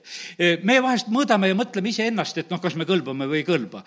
[0.63, 3.84] me vahest mõõdame ja mõtleme iseennast, et noh, kas me kõlbame või ei kõlba.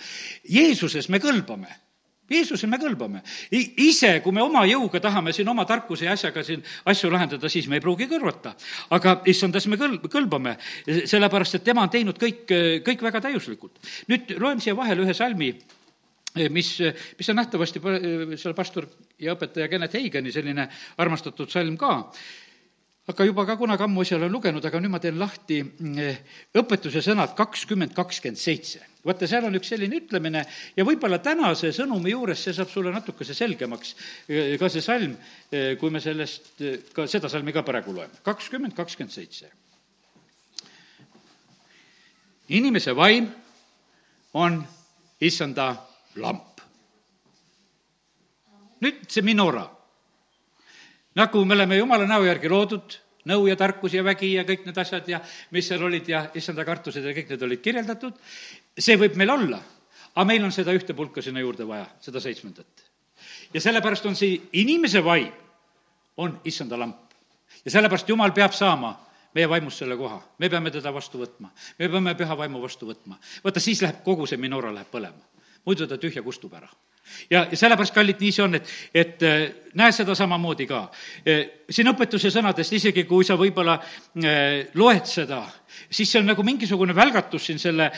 [0.49, 1.88] Jeesuses me kõlbame
[2.29, 3.23] Jeesuse me kõlbame.
[3.51, 7.69] ise, kui me oma jõuga tahame siin oma tarkuse ja asjaga siin asju lahendada, siis
[7.69, 8.55] me ei pruugi kõrvata.
[8.91, 12.45] aga issandas me kõl-, kõlbame, sellepärast et tema on teinud kõik,
[12.85, 13.79] kõik väga täiuslikult.
[14.09, 15.55] nüüd loen siia vahele ühe salmi,
[16.51, 16.75] mis,
[17.19, 17.81] mis on nähtavasti
[18.37, 18.87] seal pastor
[19.19, 22.13] ja õpetaja Kennet Heigani selline armastatud salm ka
[23.09, 25.63] aga juba ka kunagi ammu asja olen lugenud, aga nüüd ma teen lahti
[25.97, 26.19] eh,
[26.61, 28.83] õpetuse sõnad kakskümmend kakskümmend seitse.
[29.05, 30.43] vaata, seal on üks selline ütlemine
[30.77, 33.95] ja võib-olla tänase sõnumi juures see saab sulle natukese selgemaks,
[34.29, 35.17] eh, ka see salm,
[35.49, 36.61] eh, kui me sellest,
[36.93, 38.21] ka seda salmi ka praegu loeme.
[38.23, 39.49] kakskümmend kakskümmend seitse.
[42.49, 43.33] inimese vaim
[44.35, 44.61] on
[45.21, 45.75] issanda
[46.17, 46.61] lamp.
[48.85, 49.78] nüüd see minora
[51.19, 52.95] nagu me oleme jumala näo järgi loodud,
[53.29, 55.21] nõu ja tarkus ja vägi ja kõik need asjad ja
[55.55, 58.21] mis seal olid ja issanda kartused ja kõik need olid kirjeldatud,
[58.79, 59.59] see võib meil olla,
[60.15, 62.87] aga meil on seda ühte pulka sinna juurde vaja, seda seitsmendat.
[63.55, 65.33] ja sellepärast on see inimese vaim,
[66.17, 67.15] on issanda lamp.
[67.65, 68.95] ja sellepärast Jumal peab saama
[69.35, 73.19] meie vaimust selle koha, me peame teda vastu võtma, me peame püha vaimu vastu võtma.
[73.45, 76.71] vaata, siis läheb kogu see minora läheb põlema, muidu ta tühja kustub ära
[77.31, 79.45] ja, ja sellepärast, kallid, nii see on, et, et äh,
[79.79, 80.85] näe seda samamoodi ka.
[81.27, 85.43] Äh, siin õpetuse sõnadest, isegi kui sa võib-olla äh, loed seda,
[85.91, 87.91] siis see on nagu mingisugune välgatus siin selle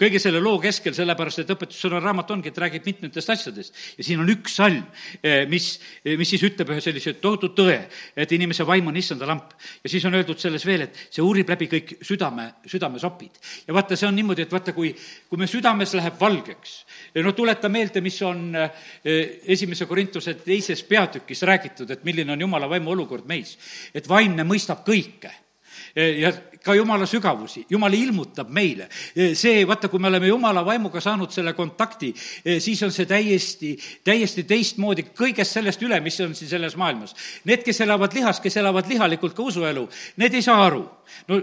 [0.00, 3.74] kõige selle loo keskel, sellepärast et õpetussõna raamat ongi, et räägib mitmetest asjadest.
[3.98, 4.82] ja siin on üks salm,
[5.22, 7.78] eh, mis, eh, mis siis ütleb ühe sellise tohutu tõe,
[8.16, 9.52] et inimese vaim on issanda lamp.
[9.84, 13.38] ja siis on öeldud selles veel, et see uurib läbi kõik südame, südamesopid.
[13.66, 14.94] ja vaata, see on niimoodi, et vaata, kui,
[15.28, 16.84] kui me südames läheb valgeks,
[17.14, 22.68] no tuleta meelde, mis on eh, esimese Korintuse teises peatükis räägitud, et milline on jumala
[22.68, 23.58] vaimu olukord meis.
[23.94, 25.49] et vaimne mõistab kõike
[25.96, 26.32] ja
[26.64, 28.88] ka jumala sügavusi, jumal ilmutab meile.
[29.34, 32.12] see, vaata, kui me oleme jumala vaimuga saanud selle kontakti,
[32.58, 33.72] siis on see täiesti,
[34.04, 37.16] täiesti teistmoodi kõigest sellest üle, mis on siin selles maailmas.
[37.48, 39.88] Need, kes elavad lihas, kes elavad lihalikult ka usuelu,
[40.20, 40.84] need ei saa aru.
[41.28, 41.40] no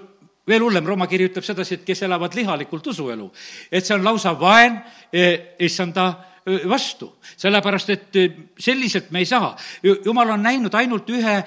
[0.47, 3.27] veel hullem, Rooma kiri ütleb sedasi, et kes elavad lihalikult usuelu,
[3.71, 4.79] et see on lausa vaen
[5.59, 6.07] issanda
[6.69, 8.19] vastu, sellepärast et
[8.59, 9.55] selliselt me ei saa.
[9.83, 11.41] jumal on näinud ainult ühe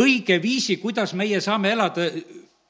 [0.00, 2.08] õige viisi, kuidas meie saame elada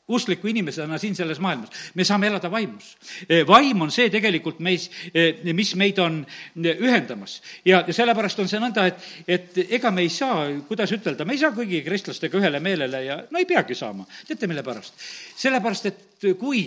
[0.08, 1.70] uskliku inimesena siin selles maailmas.
[1.94, 2.96] me saame elada vaimus.
[3.28, 6.20] Eh, vaim on see tegelikult meis, eh, mis meid on
[6.64, 7.40] eh, ühendamas.
[7.64, 11.34] ja, ja sellepärast on see nõnda, et, et ega me ei saa, kuidas ütelda, me
[11.34, 14.06] ei saa kõigi kristlastega ühele meelele ja no ei peagi saama.
[14.28, 14.94] teate, mille pärast?
[15.36, 16.62] sellepärast, et kui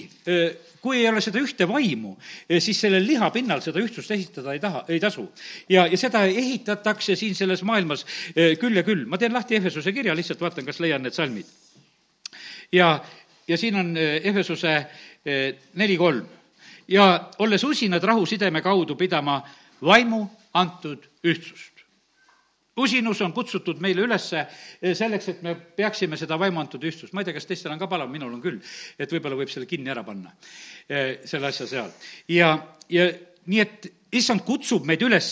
[0.79, 2.13] kui ei ole seda ühte vaimu,
[2.63, 5.25] siis sellel liha pinnal seda ühtsust esitada ei taha, ei tasu.
[5.69, 8.05] ja, ja seda ehitatakse siin selles maailmas
[8.59, 9.05] küll ja küll.
[9.07, 11.47] ma teen lahti Ehesuse kirja, lihtsalt vaatan, kas leian need salmid.
[12.71, 12.99] ja,
[13.49, 14.75] ja siin on eh, Ehesuse
[15.25, 16.25] eh, neli kolm.
[16.87, 19.41] ja olles usinad rahusideme kaudu pidama
[19.81, 21.73] vaimu antud ühtsust.
[22.77, 24.47] usinus on kutsutud meile üles eh,
[24.93, 27.87] selleks, et me peaksime seda vaimu antud ühtsust, ma ei tea, kas teistel on ka
[27.87, 28.61] palav, minul on küll,
[28.99, 30.31] et võib-olla võib selle kinni ära panna,
[31.25, 31.91] selle asja seal.
[32.29, 32.53] ja,
[32.89, 33.09] ja
[33.49, 35.27] nii et issand kutsub meid üles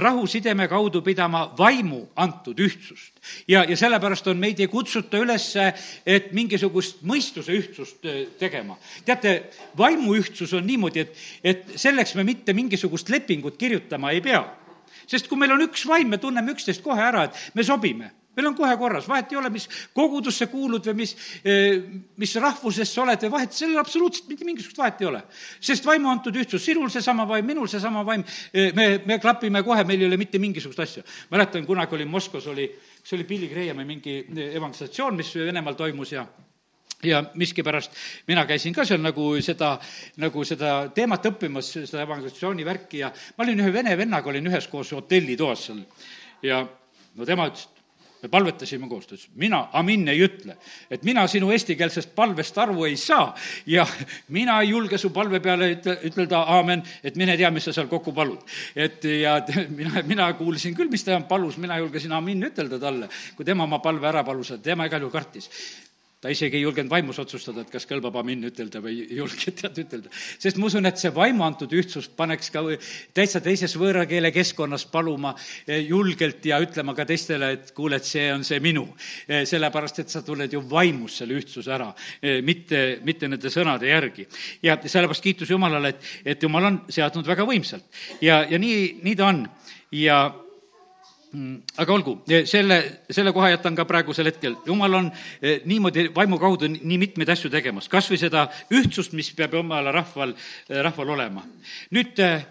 [0.00, 3.20] rahusideme kaudu pidama vaimu antud ühtsust.
[3.48, 5.50] ja, ja sellepärast on meid ei kutsuta üles,
[6.06, 8.78] et mingisugust mõistuse ühtsust äh, tegema.
[9.04, 14.44] teate, vaimu ühtsus on niimoodi, et, et selleks me mitte mingisugust lepingut kirjutama ei pea.
[15.06, 18.52] sest kui meil on üks vaim, me tunneme üksteist kohe ära, et me sobime meil
[18.52, 19.66] on kohe korras, vahet ei ole, mis
[19.96, 21.82] kogudusse kuulud või mis, eh,
[22.22, 25.22] mis rahvusest sa oled või vahet, sellel absoluutselt mitte mingisugust vahet ei ole.
[25.60, 29.84] sest vaimu antud ühtsus, sinul seesama vaim, minul seesama vaim, eh, me, me klapime kohe,
[29.84, 31.02] meil ei ole mitte mingisugust asja.
[31.30, 32.68] mäletan, kunagi oli Moskvas oli,
[33.02, 36.26] kas oli Billy Grahami mingi eh, evangelisatsioon, mis Venemaal toimus ja
[37.02, 37.92] ja miskipärast
[38.26, 39.76] mina käisin ka seal nagu seda,
[40.16, 44.90] nagu seda teemat õppimas, seda evangelisatsiooni värki ja ma olin ühe vene vennaga, olin üheskoos
[44.96, 45.84] hotellitoas seal
[46.42, 46.64] ja
[47.14, 47.77] no tema ütles, et
[48.22, 50.56] me palvetasime koos, ta ütles, mina amin ei ütle.
[50.90, 53.34] et mina sinu eestikeelsest palvest aru ei saa
[53.66, 53.86] ja
[54.28, 57.88] mina ei julge su palve peale ütle, ütelda aamen, et mine tea, mis sa seal
[57.88, 58.40] kokku palud.
[58.76, 59.38] et ja
[59.80, 63.78] mina, mina kuulsin küll, mis ta palus, mina julgesin amin ütelda talle, kui tema oma
[63.84, 65.50] palve ära palus, tema igal juhul kartis
[66.20, 69.76] ta isegi ei julgenud vaimus otsustada, et kas kõlbab amin ütelda või ei julge tead
[69.84, 70.10] ütelda.
[70.10, 72.64] sest ma usun, et see vaimu antud ühtsus paneks ka
[73.14, 75.34] täitsa teises võõrakeele keskkonnas paluma
[75.66, 78.88] eh, julgelt ja ütlema ka teistele, et kuule, et see on see minu.
[79.28, 83.86] Eh, sellepärast, et sa tuled ju vaimus selle ühtsuse ära, eh, mitte, mitte nende sõnade
[83.86, 84.26] järgi.
[84.62, 87.86] ja sellepärast kiitus Jumalale, et, et Jumal on seadnud väga võimsalt
[88.20, 89.44] ja, ja nii, nii ta on
[89.94, 90.18] ja
[91.76, 92.14] aga olgu,
[92.48, 92.78] selle,
[93.12, 94.56] selle koha jätan ka praegusel hetkel.
[94.66, 95.10] jumal on
[95.42, 99.92] eh, niimoodi vaimu kaudu nii mitmeid asju tegemas, kas või seda ühtsust, mis peab jumala
[99.92, 101.44] rahval, eh, rahval olema.
[101.92, 102.46] nüüd eh,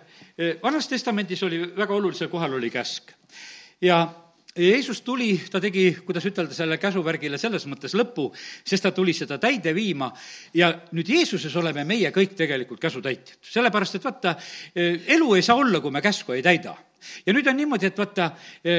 [0.61, 3.15] Vanas Testamendis oli väga olulisel kohal oli käsk
[3.81, 4.05] ja
[4.57, 8.31] Jeesus tuli, ta tegi, kuidas ütelda, selle käsuvärgile selles mõttes lõpu,
[8.65, 10.09] sest ta tuli seda täide viima
[10.57, 13.37] ja nüüd Jeesuses oleme meie kõik tegelikult käsutäitjad.
[13.41, 14.35] sellepärast, et vaata,
[14.73, 16.73] elu ei saa olla, kui me käsku ei täida
[17.25, 18.31] ja nüüd on niimoodi, et vaata,
[18.63, 18.77] e,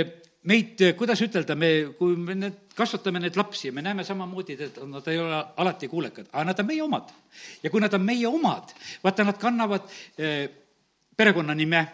[0.48, 5.10] meid, kuidas ütelda, me, kui me need, kasvatame neid lapsi me näeme samamoodi, et nad
[5.10, 7.10] ei ole alati kuulekad, aga nad on meie omad.
[7.62, 10.48] ja kui nad on meie omad, vaata, nad kannavad eh,
[11.16, 11.84] perekonnanime,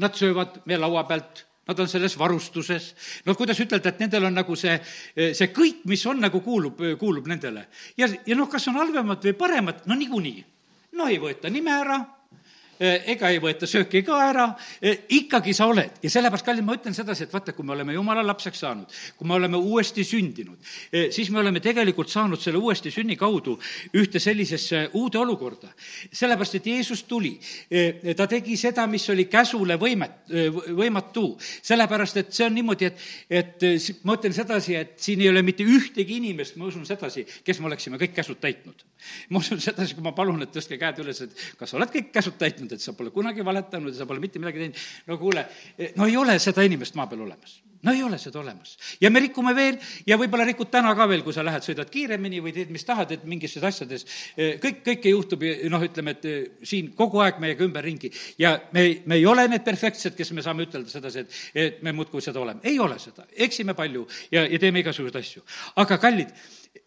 [0.00, 2.94] nad söövad meie laua pealt nad on selles varustuses,
[3.26, 4.72] no kuidas ütelda, et nendel on nagu see,
[5.14, 7.68] e, see kõik, mis on, nagu kuulub, kuulub nendele.
[8.00, 10.40] ja, ja noh, kas on halvemad või paremad, no niikuinii.
[10.98, 12.00] no ei võeta nime ära
[12.80, 14.46] ega ei võeta sööki ka ära,
[14.80, 15.98] eh, ikkagi sa oled.
[16.02, 19.28] ja sellepärast, kallid, ma ütlen sedasi, et vaata, kui me oleme jumala lapseks saanud, kui
[19.28, 20.56] me oleme uuesti sündinud,
[20.92, 23.58] eh, siis me oleme tegelikult saanud selle uuesti sünni kaudu
[23.94, 25.68] ühte sellisesse uude olukorda.
[26.12, 27.38] sellepärast, et Jeesus tuli,
[28.16, 30.30] ta tegi seda, mis oli käsule võimet,
[30.76, 31.36] võimatu.
[31.62, 32.98] sellepärast, et see on niimoodi, et,
[33.30, 37.60] et ma ütlen sedasi, et siin ei ole mitte ühtegi inimest, ma usun sedasi, kes
[37.60, 38.84] me oleksime kõik käsud täitnud.
[39.30, 42.10] ma usun sedasi, kui ma palun, et tõstke käed üles, et kas sa oled kõik
[42.12, 44.86] käsud täitnud, ütelnud, et sa pole kunagi valetanud ja sa pole mitte midagi teinud.
[45.10, 45.46] no kuule,
[45.96, 48.76] no ei ole seda inimest maa peal olemas no ei ole seda olemas.
[49.00, 52.42] ja me rikume veel ja võib-olla rikud täna ka veel, kui sa lähed, sõidad kiiremini
[52.44, 54.06] või teed, mis tahad, et mingisugustes asjades
[54.60, 58.12] kõik, kõike juhtub, noh, ütleme, et eh, siin kogu aeg meiega ümberringi.
[58.38, 61.94] ja me, me ei ole need perfektsed, kes me saame ütelda sedasi, et, et me
[61.96, 62.60] muudkui seda oleme.
[62.68, 65.44] ei ole seda, eksime palju ja, ja teeme igasuguseid asju.
[65.80, 66.34] aga kallid,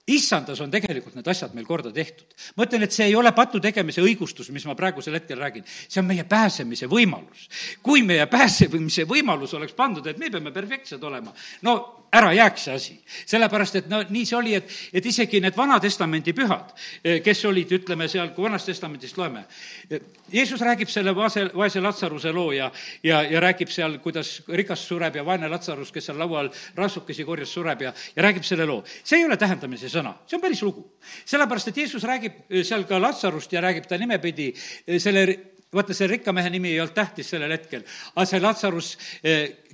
[0.07, 2.27] issandas on tegelikult need asjad meil korda tehtud.
[2.57, 6.01] ma ütlen, et see ei ole patu tegemise õigustus, mis ma praegusel hetkel räägin, see
[6.01, 7.47] on meie pääsemise võimalus.
[7.81, 12.73] kui meie pääsemise võimalus oleks pandud, et me peame perfektsed olema, no ära jääks see
[12.73, 12.95] asi.
[13.25, 16.73] sellepärast, et no nii see oli, et, et isegi need Vana-testamendi pühad,
[17.03, 19.45] eh, kes olid, ütleme seal, kui Vanast Testamendist loeme,
[19.89, 22.69] eh, Jeesus räägib selle vaese, vaese Latsaruse loo ja,
[23.03, 27.25] ja, ja räägib seal, kuidas rikas sureb ja vaene Latsarus, kes seal laua all rasvukesi
[27.25, 28.83] korjas, sureb ja, ja räägib selle loo.
[29.03, 30.85] see ei ole tähendamise sõna, see on päris lugu.
[31.25, 34.51] sellepärast, et Jeesus räägib eh, seal ka Latsarust ja räägib ta nimepidi
[34.99, 37.83] selle vaata, see rikka mehe nimi ei olnud tähtis sellel hetkel,
[38.15, 38.93] aga see Latsarus,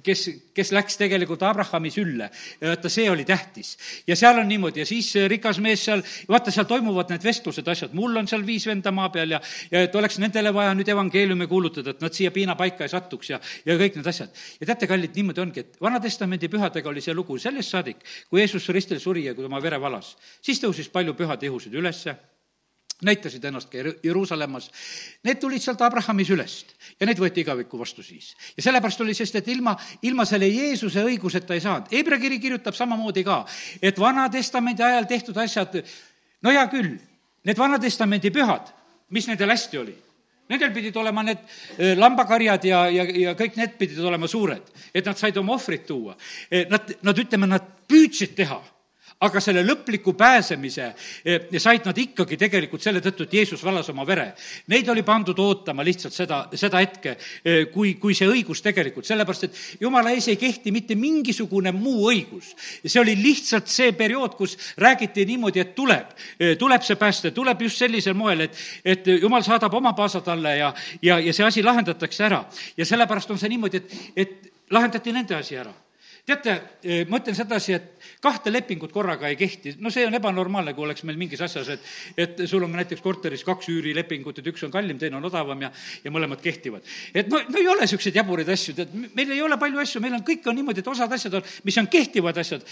[0.04, 0.24] kes,
[0.56, 2.30] kes läks tegelikult Abrahami sülle.
[2.62, 3.78] vaata, see oli tähtis.
[4.08, 7.94] ja seal on niimoodi ja siis rikas mees seal, vaata, seal toimuvad need vestlused, asjad,
[7.98, 9.42] mul on seal viis venda maa peal ja,
[9.72, 13.42] ja et oleks nendele vaja nüüd evangeeliumi kuulutada, et nad siia piinapaika ei satuks ja,
[13.66, 14.34] ja kõik need asjad.
[14.60, 18.70] ja teate, kallid, niimoodi ongi, et Vana-testamendi pühadega oli see lugu sellest saadik, kui Jeesus
[18.76, 22.16] ristil suri ja kui tema vere valas, siis tõusis palju pühade ihusid ülesse
[23.02, 24.70] näitasid ennast ka Jeruusalemmas.
[25.24, 28.34] Need tulid sealt Abrahami sülest ja neid võeti igavikku vastu siis.
[28.58, 31.88] ja sellepärast oli, sest et ilma, ilma selle Jeesuse õiguseta ei saanud.
[31.92, 33.46] Hebra kiri kirjutab samamoodi ka,
[33.82, 35.80] et Vana-testamendi ajal tehtud asjad,
[36.42, 36.98] no hea küll,
[37.48, 38.74] need Vana-testamendi pühad,
[39.16, 39.96] mis nendel hästi oli?
[40.50, 41.44] Nendel pidid olema need
[41.78, 45.86] eh, lambakarjad ja, ja, ja kõik need pidid olema suured, et nad said oma ohvrit
[45.86, 46.16] tuua.
[46.50, 48.58] Eh, nad, nad, ütleme, nad püüdsid teha
[49.20, 50.86] aga selle lõpliku pääsemise
[51.28, 54.30] eh, said nad ikkagi tegelikult selle tõttu, et Jeesus valas oma vere.
[54.72, 59.50] Neid oli pandud ootama lihtsalt seda, seda hetke, eh, kui, kui see õigus tegelikult, sellepärast
[59.50, 62.54] et jumala ees ei kehti mitte mingisugune muu õigus.
[62.86, 67.68] see oli lihtsalt see periood, kus räägiti niimoodi, et tuleb, eh, tuleb see pääste, tuleb
[67.68, 71.64] just sellisel moel, et, et jumal saadab oma paasa talle ja, ja, ja see asi
[71.64, 72.46] lahendatakse ära.
[72.78, 75.76] ja sellepärast on see niimoodi, et, et lahendati nende asi ära
[76.30, 80.84] teate, ma ütlen sedasi, et kahte lepingut korraga ei kehti, no see on ebanormaalne, kui
[80.84, 81.86] oleks meil mingis asjas, et
[82.20, 85.72] et sul on näiteks korteris kaks üürilepingut, et üks on kallim, teine on odavam ja,
[86.04, 86.84] ja mõlemad kehtivad.
[87.14, 90.20] et no, no ei ole niisuguseid jaburaid asju, tead, meil ei ole palju asju, meil
[90.20, 92.66] on, kõik on niimoodi, et osad asjad on, mis on kehtivad asjad,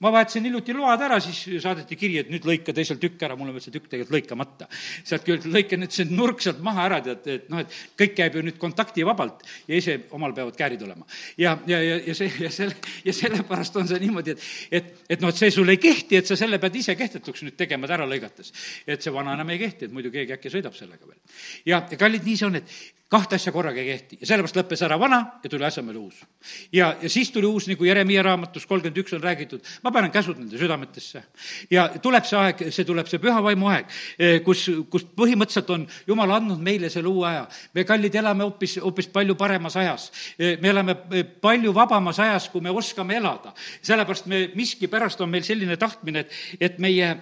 [0.00, 3.50] ma vahetasin hiljuti load ära, siis saadeti kiri, et nüüd lõika teisel tükk ära, mul
[3.50, 4.68] on veel see tükk tegelikult lõikamata.
[5.04, 8.38] sealt küll lõika nüüd see nurk sealt maha ära, tead, et noh, et kõik käib
[8.38, 11.04] ju nüüd kontaktivabalt ja ise omal peavad käärid olema.
[11.36, 14.46] ja, ja, ja, ja see, ja selle, ja sellepärast on see niimoodi, et,
[14.80, 17.58] et, et noh, et see sulle ei kehti, et sa selle pead ise kehtetuks nüüd
[17.60, 18.54] tegema, et ära lõigates.
[18.86, 21.20] et see vana enam ei kehti, et muidu keegi äkki sõidab sellega veel.
[21.66, 22.80] ja, ja kallid, nii see on, et
[23.10, 26.20] kahte asja korraga ei kehti ja sellepärast lõppes ära vana ja tuli asemele uus.
[26.72, 30.38] ja, ja siis tuli uus, nagu Jeremiah raamatus kolmkümmend üks on räägitud, ma panen käsud
[30.38, 31.22] nende südametesse.
[31.70, 33.88] ja tuleb see aeg, see tuleb see püha vaimu aeg,
[34.18, 37.46] eh, kus, kus põhimõtteliselt on Jumal andnud meile selle uue aja.
[37.74, 40.10] me, kallid, elame hoopis, hoopis palju paremas ajas.
[40.38, 43.54] Eh, me elame eh, palju vabamas ajas, kui me oskame elada.
[43.82, 47.16] sellepärast me, miskipärast on meil selline tahtmine, et, et meie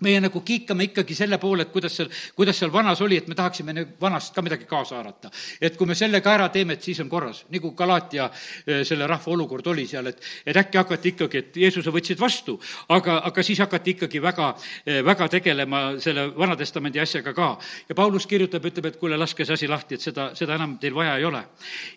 [0.00, 3.36] meie nagu kiikame ikkagi selle poole, et kuidas seal, kuidas seal vanas oli, et me
[3.38, 5.30] tahaksime vanast ka midagi kaasa haarata.
[5.60, 8.30] et kui me selle ka ära teeme, et siis on korras, nagu Galatia
[8.66, 12.58] eh, selle rahva olukord oli seal, et, et äkki hakati ikkagi, et Jeesuse võtsid vastu,
[12.88, 14.50] aga, aga siis hakati ikkagi väga,
[14.86, 17.58] eh, väga tegelema selle Vana Testamendi asjaga ka.
[17.88, 20.94] ja Paulus kirjutab, ütleb, et kuule, laske see asi lahti, et seda, seda enam teil
[20.94, 21.44] vaja ei ole.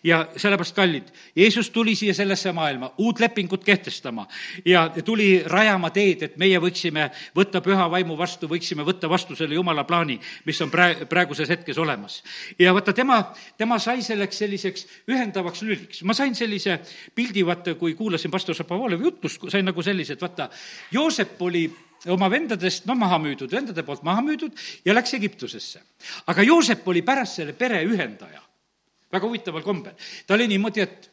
[0.04, 4.26] ja sellepärast, kallid, Jeesus tuli siia sellesse maailma uut lepingut kehtestama
[4.64, 9.54] ja tuli rajama teed, et meie võiksime võtta püha vaimu vastu, võiksime võtta vastu selle
[9.58, 12.22] jumala plaani, mis on prae-, praeguses hetkes olemas.
[12.58, 13.20] ja vaata, tema,
[13.56, 16.02] tema sai selleks selliseks ühendavaks lüliks.
[16.02, 16.78] ma sain sellise
[17.14, 20.50] pildi, vaata, kui kuulasin pastor Šapovolevi jutlust, sain nagu sellise, et vaata,
[20.92, 21.66] Joosep oli
[22.06, 25.82] oma vendadest, no maha müüdud, vendade poolt maha müüdud ja läks Egiptusesse.
[26.26, 28.42] aga Joosep oli pärast selle pere ühendaja.
[29.12, 29.92] väga huvitaval kombel.
[30.26, 31.10] ta oli niimoodi, et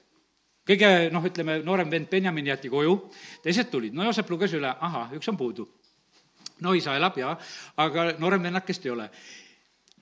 [0.68, 3.12] kõige noh, ütleme, noorem vend Benjamin jäeti koju,
[3.44, 5.68] teised tulid, no Joosep luges üle, ahah, üks on puudu
[6.62, 7.34] no isa elab jaa,
[7.78, 9.10] aga noorem vennakest ei ole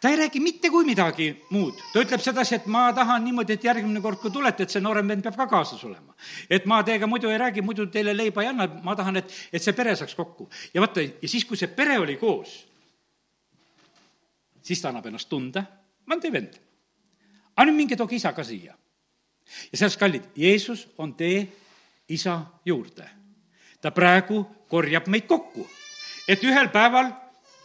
[0.04, 3.64] ta ei räägi mitte kui midagi muud, ta ütleb sedasi, et ma tahan niimoodi, et
[3.64, 6.12] järgmine kord, kui tulete, et see noorem vend peab ka kaasas olema.
[6.50, 9.64] et ma teiega muidu ei räägi, muidu teile leiba ei anna, ma tahan, et, et
[9.64, 10.50] see pere saaks kokku.
[10.74, 12.52] ja vaata, ja siis, kui see pere oli koos,
[14.60, 15.64] siis ta annab ennast tunda,
[16.04, 16.58] ma olen teie vend.
[17.56, 18.76] aga nüüd minge tooge isa ka siia.
[19.72, 21.48] ja sellest, kallid, Jeesus on tee
[22.10, 23.08] isa juurde.
[23.80, 25.64] ta praegu korjab meid kokku
[26.28, 27.12] et ühel päeval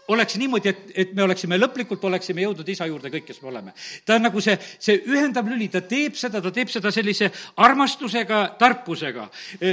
[0.08, 3.74] oleks niimoodi, et, et me oleksime lõplikult, oleksime jõudnud isa juurde kõik, kes me oleme.
[4.08, 7.28] ta on nagu see, see ühendav lüli, ta teeb seda, ta teeb seda sellise
[7.64, 9.26] armastusega, tarkusega.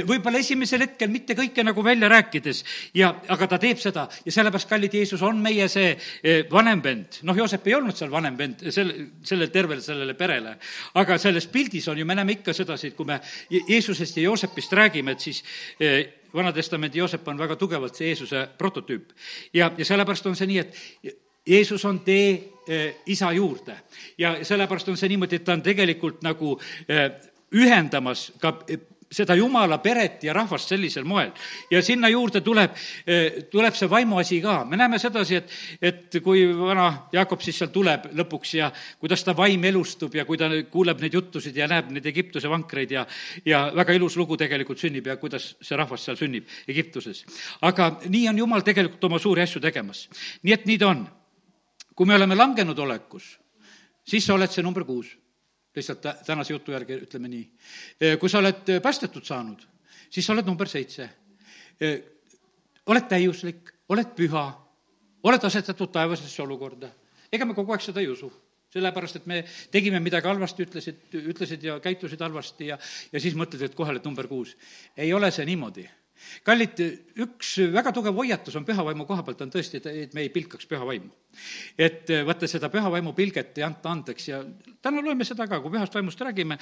[0.08, 2.62] võib-olla esimesel hetkel mitte kõike nagu välja rääkides
[2.94, 7.22] ja, aga ta teeb seda ja sellepärast, kallid Jeesus, on meie see eh, vanem vend.
[7.24, 8.92] noh, Joosep ei olnud seal vanem vend, sel,
[9.24, 10.56] sellele tervele sellele perele.
[11.00, 13.20] aga selles pildis on ju, me näeme ikka sedasi, et kui me
[13.56, 15.42] Jeesusest ja Joosepist räägime, et siis
[15.80, 19.12] eh, Vana-testamendi Joosep on väga tugevalt see Jeesuse prototüüp.
[19.54, 23.76] ja, ja sellepärast on see nii, et Jeesus on tee eh, isa juurde
[24.18, 26.58] ja sellepärast on see niimoodi, et ta on tegelikult nagu
[26.88, 27.10] eh,
[27.54, 28.58] ühendamas ka
[29.10, 31.30] seda jumala peret ja rahvast sellisel moel.
[31.70, 32.72] ja sinna juurde tuleb,
[33.06, 34.64] eh, tuleb see vaimuasi ka.
[34.64, 35.50] me näeme sedasi, et,
[35.80, 40.38] et kui vana Jakob siis seal tuleb lõpuks ja kuidas ta vaim elustub ja kui
[40.38, 43.06] ta kuuleb neid juttusid ja näeb neid Egiptuse vankreid ja,
[43.44, 47.24] ja väga ilus lugu tegelikult sünnib ja kuidas see rahvas seal sünnib Egiptuses.
[47.62, 50.08] aga nii on Jumal tegelikult oma suuri asju tegemas.
[50.42, 51.06] nii et nii ta on.
[51.94, 53.38] kui me oleme langenud olekus,
[54.04, 55.14] siis sa oled see number kuus
[55.76, 57.44] lihtsalt tänase jutu järgi ütleme nii.
[58.20, 59.60] kui sa oled päästetud saanud,
[60.10, 61.08] siis sa oled number seitse.
[62.86, 64.46] oled täiuslik, oled püha,
[65.22, 66.90] oled asetatud taevasesse olukorda.
[67.32, 68.32] ega me kogu aeg seda ei usu
[68.76, 72.78] sellepärast, et me tegime midagi halvasti, ütlesid, ütlesid ja käitusid halvasti ja,
[73.12, 74.56] ja siis mõtled, et kohe oled number kuus.
[74.96, 75.86] ei ole see niimoodi
[76.46, 76.80] kallid,
[77.24, 80.68] üks väga tugev hoiatus on püha vaimu koha pealt, on tõesti, et me ei pilkaks
[80.70, 81.10] püha vaimu.
[81.78, 84.42] et vaata, seda püha vaimu pilget ei anta andeks ja
[84.82, 86.58] täna loeme seda ka, kui pühast vaimust räägime,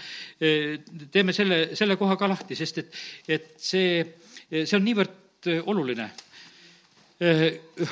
[1.14, 4.02] teeme selle, selle koha ka lahti, sest et, et see,
[4.50, 6.10] see on niivõrd oluline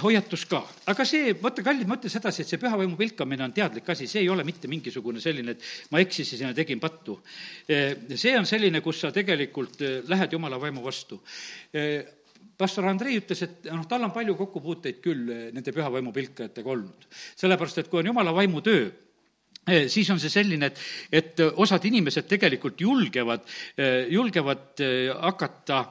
[0.03, 0.63] hoiatus ka.
[0.91, 4.25] aga see, vaata, kallid, ma ütlen sedasi, et see pühavaimu pilkamine on teadlik asi, see
[4.25, 7.21] ei ole mitte mingisugune selline, et ma eksisin ja tegin pattu.
[7.71, 11.23] Äh, see on selline, kus sa tegelikult äh, lähed jumala vaimu vastu
[12.59, 17.07] pastor Andrei ütles, et noh, tal on palju kokkupuuteid küll nende pühavaimu pilkajatega olnud.
[17.39, 18.85] sellepärast, et kui on jumala vaimu töö,
[19.91, 23.47] siis on see selline, et, et osad inimesed tegelikult julgevad,
[24.11, 24.83] julgevad
[25.23, 25.85] hakata,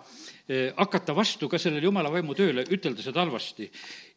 [0.78, 3.70] hakata vastu ka sellele jumala vaimu tööle, ütelda seda halvasti.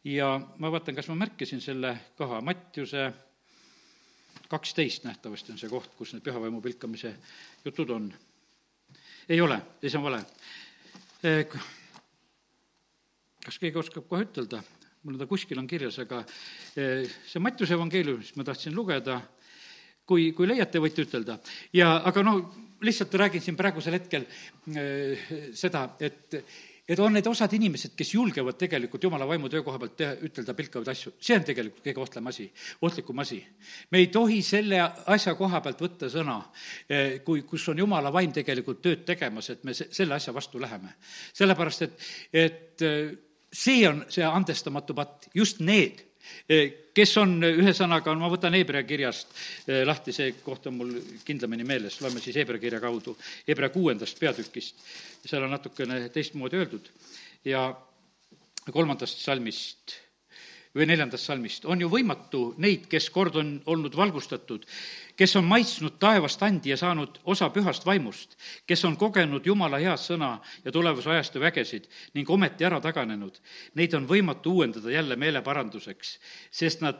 [0.03, 3.11] ja ma vaatan, kas ma märkisin selle koha, Mattiuse
[4.47, 7.15] kaksteist nähtavasti on see koht, kus need pühavaimu pilkamise
[7.65, 8.13] jutud on.
[9.29, 10.21] ei ole, ei, see on vale.
[13.45, 14.63] kas keegi oskab kohe ütelda?
[15.05, 16.23] mul ta kuskil on kirjas, aga
[16.75, 19.19] see Mattiuse evangeeliumist ma tahtsin lugeda,
[20.05, 21.39] kui, kui leiate, võite ütelda.
[21.73, 22.37] ja aga no
[22.81, 24.25] lihtsalt räägin siin praegusel hetkel
[25.55, 26.41] seda, et
[26.85, 30.53] et on need osad inimesed, kes julgevad tegelikult jumala vaimu töö koha pealt teha, ütelda
[30.57, 31.15] pilkavaid asju.
[31.17, 32.45] see on tegelikult kõige ohtlem asi,
[32.85, 33.39] ohtlikum asi.
[33.91, 34.81] me ei tohi selle
[35.13, 36.37] asja koha pealt võtta sõna,
[36.89, 40.93] eh, kui, kus on jumala vaim tegelikult tööd tegemas, et me selle asja vastu läheme.
[41.33, 43.15] sellepärast, et, et eh,
[43.51, 46.05] see on see andestamatu patt, just need
[46.95, 49.31] kes on, ühesõnaga, ma võtan Hebra kirjast
[49.67, 50.93] eh, lahti, see koht on mul
[51.25, 53.15] kindlamini meeles, loeme siis Hebra kirja kaudu,
[53.47, 54.79] Hebra kuuendast peatükist,
[55.25, 56.89] seal on natukene teistmoodi öeldud.
[57.45, 57.67] Ja
[58.73, 59.99] kolmandast salmist
[60.75, 64.65] või neljandast salmist, on ju võimatu neid, kes kord on olnud valgustatud,
[65.15, 68.35] kes on maitsnud taevast andi ja saanud osa pühast vaimust,
[68.67, 73.39] kes on kogenud Jumala head sõna ja tulevuse ajastu vägesid ning ometi ära taganenud,
[73.79, 76.17] neid on võimatu uuendada jälle meeleparanduseks,
[76.51, 76.99] sest nad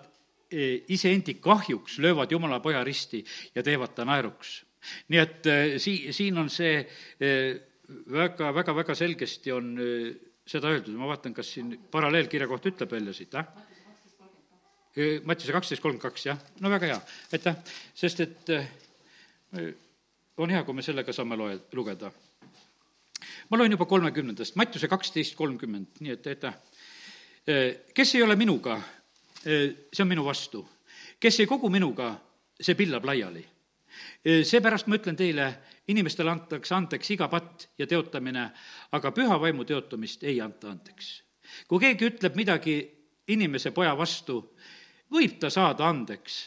[0.50, 4.62] e, iseendi kahjuks löövad Jumala poja risti ja teevad ta naeruks.
[5.10, 6.80] nii et e, sii-, siin on see
[7.20, 7.32] e,
[8.08, 9.76] väga, väga, väga selgesti on
[10.46, 13.48] seda öeldud, ma vaatan, kas siin paralleelkirja kohta ütleb välja siit, jah?
[15.28, 17.00] Mattiuse kaksteist kolmkümmend kaks, jah, no väga hea,
[17.36, 17.58] aitäh,
[17.98, 18.52] sest et
[20.38, 22.12] on hea, kui me sellega saame loe, lugeda.
[23.50, 26.56] ma loen juba kolmekümnendast, Mattiuse kaksteist kolmkümmend, nii et aitäh.
[27.94, 28.80] kes ei ole minuga,
[29.44, 30.64] see on minu vastu.
[31.20, 32.14] kes ei kogu minuga,
[32.62, 33.44] see pillab laiali.
[34.24, 35.50] Seepärast ma ütlen teile,
[35.92, 38.50] inimestele antakse andeks iga patt ja teotamine,
[38.92, 41.22] aga püha vaimu teotamist ei anta andeks.
[41.68, 42.76] kui keegi ütleb midagi
[43.28, 44.40] inimese poja vastu,
[45.12, 46.40] võib ta saada andeks,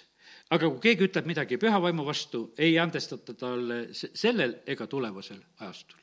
[0.51, 6.01] aga kui keegi ütleb midagi püha vaimu vastu, ei andestata talle sellel ega tulevasel ajastul.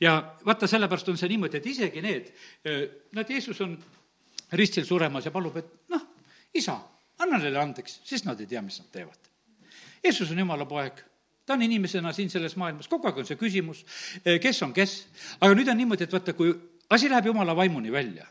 [0.00, 0.16] ja
[0.46, 2.32] vaata, sellepärast on see niimoodi, et isegi need,
[2.64, 3.78] näed, Jeesus on
[4.52, 6.02] ristil suremas ja palub, et noh,
[6.54, 6.76] isa,
[7.18, 9.33] anna neile andeks, sest nad ei tea, mis nad teevad.
[10.04, 11.02] Jeesus on jumala poeg
[11.46, 13.84] ta on inimesena siin selles maailmas, kogu aeg on see küsimus,
[14.40, 14.94] kes on kes.
[15.40, 16.54] aga nüüd on niimoodi, et vaata, kui
[16.94, 18.26] asi läheb jumala vaimuni välja,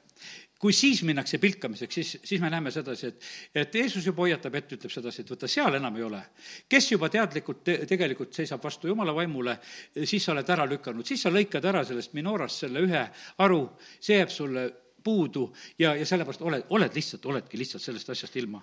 [0.59, 3.25] kui siis minnakse pilkamiseks, siis, siis me näeme sedasi, et,
[3.63, 6.21] et Jeesus juba hoiatab ette, ütleb sedasi, et vaata, seal enam ei ole.
[6.69, 9.57] kes juba teadlikult te, tegelikult seisab vastu jumala vaimule,
[10.05, 13.03] siis sa oled ära lükanud, siis sa lõikad ära sellest minorast selle ühe
[13.45, 13.65] aru,
[13.99, 14.69] see jääb sulle
[15.03, 15.45] puudu
[15.79, 18.61] ja, ja sellepärast oled, oled lihtsalt, oledki lihtsalt sellest asjast ilma.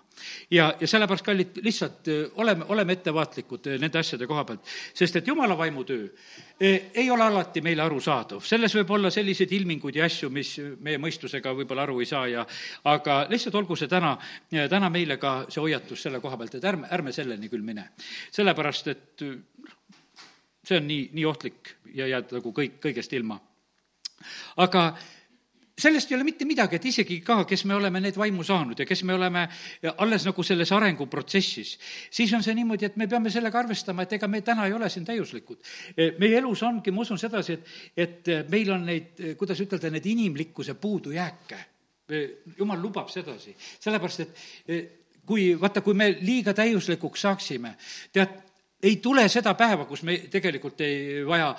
[0.50, 5.58] ja, ja sellepärast, kallid, lihtsalt oleme, oleme ettevaatlikud nende asjade koha pealt, sest et jumala
[5.58, 6.08] vaimutöö
[6.94, 10.52] ei ole alati meile arusaadav, selles võib olla selliseid ilminguid ja asju, mis
[10.84, 12.44] meie mõistusega võib-olla aru ei saa ja
[12.92, 14.16] aga lihtsalt olgu see täna,
[14.50, 17.88] täna meile ka see hoiatus selle koha pealt, et ärme, ärme selleni küll mine.
[18.30, 19.24] sellepärast, et
[20.64, 23.40] see on nii, nii ohtlik ja jääd nagu kõik, kõigest ilma.
[24.56, 24.84] aga
[25.80, 28.86] sellest ei ole mitte midagi, et isegi ka, kes me oleme need vaimu saanud ja
[28.88, 29.46] kes me oleme
[29.96, 31.72] alles nagu selles arenguprotsessis,
[32.10, 34.90] siis on see niimoodi, et me peame sellega arvestama, et ega me täna ei ole
[34.92, 35.58] siin täiuslikud.
[36.18, 37.58] meie elus ongi, ma usun sedasi,
[37.96, 41.66] et, et meil on neid, kuidas ütelda, neid inimlikkuse puudujääke.
[42.58, 47.76] jumal lubab sedasi, sellepärast et kui, vaata, kui me liiga täiuslikuks saaksime,
[48.12, 48.49] tead,
[48.82, 51.54] ei tule seda päeva, kus me tegelikult ei vaja,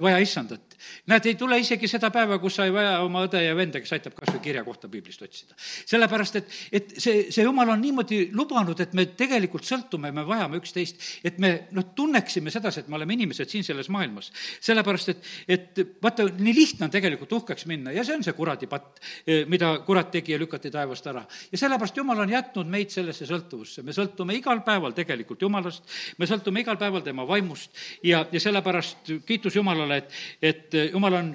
[0.00, 0.74] vaja issandat
[1.06, 3.92] näed, ei tule isegi seda päeva, kus sa ei vaja oma õde ja venda, kes
[3.96, 5.56] aitab kas või kirja kohta piiblist otsida.
[5.90, 10.60] sellepärast, et, et see, see jumal on niimoodi lubanud, et me tegelikult sõltume, me vajame
[10.60, 14.30] üksteist, et me noh, tunneksime sedasi, et me oleme inimesed siin selles maailmas.
[14.64, 18.68] sellepärast, et, et vaata, nii lihtne on tegelikult uhkeks minna ja see on see kuradi
[18.70, 21.24] patt, eh, mida kurat tegi ja lükati taevast ära.
[21.52, 25.84] ja sellepärast Jumal on jätnud meid sellesse sõltuvusse, me sõltume igal päeval tegelikult Jumalast,
[26.18, 27.70] me sõltume igal päeval tema vaimust.
[28.02, 31.34] Ja, ja sellepärast kiitus Jumalale, et, et jumal on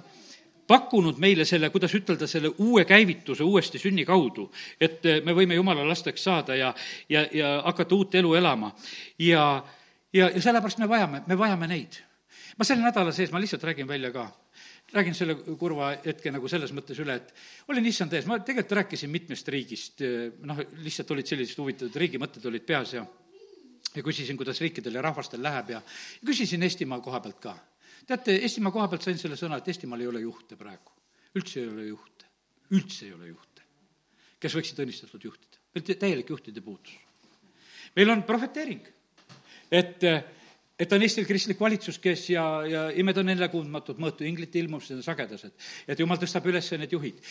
[0.69, 4.49] pakkunud meile selle, kuidas ütelda, selle uue käivituse uuesti sünni kaudu,
[4.82, 6.73] et me võime jumala lasteks saada ja,
[7.09, 8.69] ja, ja hakata uut elu elama.
[9.19, 9.45] ja,
[10.13, 12.03] ja, ja sellepärast me vajame, me vajame neid.
[12.57, 14.27] ma selle nädala sees, ma lihtsalt räägin välja ka.
[14.93, 17.34] Räägin selle kurva hetke nagu selles mõttes üle, et
[17.69, 20.01] olin issand ees, ma tegelikult rääkisin mitmest riigist,
[20.45, 23.05] noh, lihtsalt olid sellised huvitavad riigimõtted olid peas ja
[23.95, 25.81] ja küsisin, kuidas riikidel ja rahvastel läheb ja,
[26.25, 27.55] küsisin Eestimaa koha pealt ka
[28.09, 30.95] teate, Eestimaa koha pealt sain selle sõna, et Eestimaal ei ole juhte praegu.
[31.37, 32.25] üldse ei ole juhte,
[32.73, 33.65] üldse ei ole juhte,
[34.41, 35.61] kes võiksid õnnistatud juhtida.
[35.75, 36.97] meil täielik juhtide puudus.
[37.95, 38.81] meil on prohveteering,
[39.71, 40.03] et
[40.79, 45.03] et on Eestil kristlik valitsus, kes ja, ja imed on ennekuulmatud mõõtu, inglite ilmumised on
[45.03, 45.51] sagedased.
[45.87, 47.21] et jumal tõstab üles need juhid.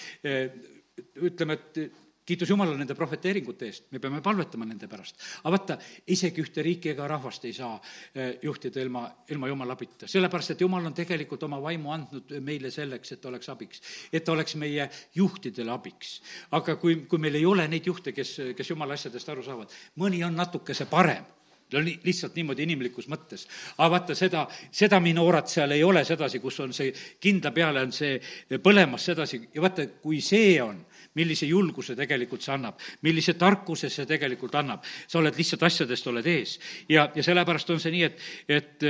[1.17, 5.17] ütleme, et kiitus Jumalale nende prohveteeringute eest, me peame palvetama nende pärast.
[5.43, 5.79] aga vaata,
[6.15, 7.73] isegi ühte riiki ega rahvast ei saa
[8.43, 13.15] juhtida ilma, ilma Jumala abita, sellepärast et Jumal on tegelikult oma vaimu andnud meile selleks,
[13.15, 13.83] et ta oleks abiks.
[14.13, 16.21] et ta oleks meie juhtidele abiks.
[16.51, 20.25] aga kui, kui meil ei ole neid juhte, kes, kes Jumala asjadest aru saavad, mõni
[20.27, 21.25] on natukese parem
[21.73, 23.47] no li-, lihtsalt niimoodi inimlikus mõttes.
[23.77, 27.93] aga vaata, seda, seda minoorat seal ei ole sedasi, kus on see kindla peale on
[27.93, 28.19] see
[28.65, 30.81] põlemas sedasi ja vaata, kui see on,
[31.15, 36.27] millise julguse tegelikult see annab, millise tarkuse see tegelikult annab, sa oled lihtsalt asjadest, oled
[36.27, 36.59] ees.
[36.89, 38.89] ja, ja sellepärast on see nii, et, et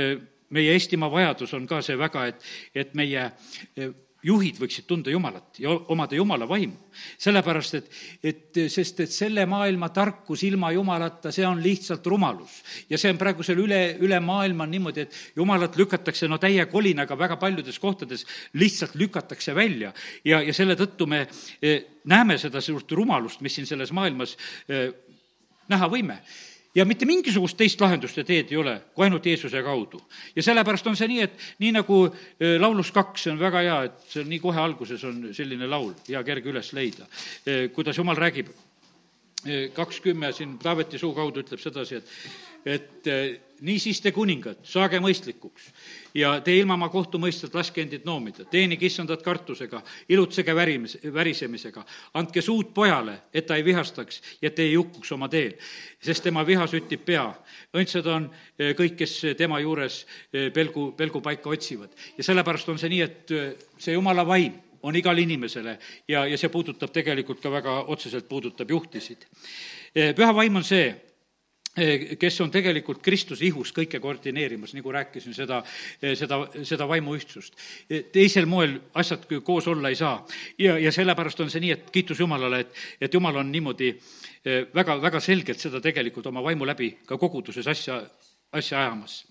[0.49, 2.45] meie Eestimaa vajadus on ka see väga, et,
[2.75, 3.29] et meie
[4.23, 6.75] juhid võiksid tunda Jumalat ja omada Jumala vaimu.
[7.17, 7.89] sellepärast, et,
[8.23, 12.59] et sest, et selle maailma tarkus ilma Jumalata, see on lihtsalt rumalus.
[12.89, 17.17] ja see on praegusel üle, üle maailma on niimoodi, et Jumalat lükatakse no täie kolinaga
[17.17, 19.93] väga paljudes kohtades, lihtsalt lükatakse välja.
[20.25, 21.25] ja, ja selle tõttu me
[21.61, 24.35] eh, näeme seda suurt rumalust, mis siin selles maailmas
[24.67, 24.91] eh,
[25.69, 26.19] näha võime
[26.75, 30.01] ja mitte mingisugust teist lahendust ja teed ei ole, kui ainult Jeesuse kaudu.
[30.35, 31.99] ja sellepärast on see nii, et nii nagu
[32.59, 35.93] laulus kaks, see on väga hea, et see on nii kohe alguses on selline laul,
[36.07, 37.07] hea kerge üles leida,
[37.75, 38.51] kuidas jumal räägib.
[39.73, 42.09] Kakskümmend siin Taaveti suu kaudu ütleb sedasi, et,
[42.67, 45.71] et niisiis te kuningad, saage mõistlikuks
[46.13, 51.83] ja tee ilma oma kohtumõistjat, laske endid noomida, teenige issandat kartusega, ilutsege värimis, värisemisega,
[52.19, 55.55] andke suud pojale, et ta ei vihastaks ja et ei hukkuks oma teel,
[56.01, 57.27] sest tema viha süttib pea.
[57.75, 61.93] õndsad on eh, kõik, kes tema juures eh, pelgu, pelgupaika otsivad.
[62.17, 64.53] ja sellepärast on see nii, et eh, see jumala vaim
[64.83, 69.25] on igale inimesele ja, ja see puudutab tegelikult ka väga otseselt, puudutab juhtisid.
[69.93, 70.95] püha vaim on see,
[72.19, 75.61] kes on tegelikult Kristuse ihus kõike koordineerimas, nagu rääkisin, seda,
[76.01, 77.55] eh, seda, seda vaimuühtsust.
[77.89, 80.25] Eh, teisel moel asjad koos olla ei saa.
[80.57, 83.93] ja, ja sellepärast on see nii, et kiitus Jumalale, et, et Jumal on niimoodi
[84.73, 88.01] väga, väga selgelt seda tegelikult oma vaimu läbi ka koguduses asja,
[88.51, 89.25] asja ajamas.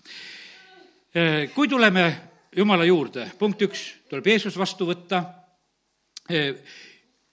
[1.55, 2.21] kui tuleme
[2.55, 5.23] Jumala juurde, punkt üks, tuleb Jeesus vastu võtta,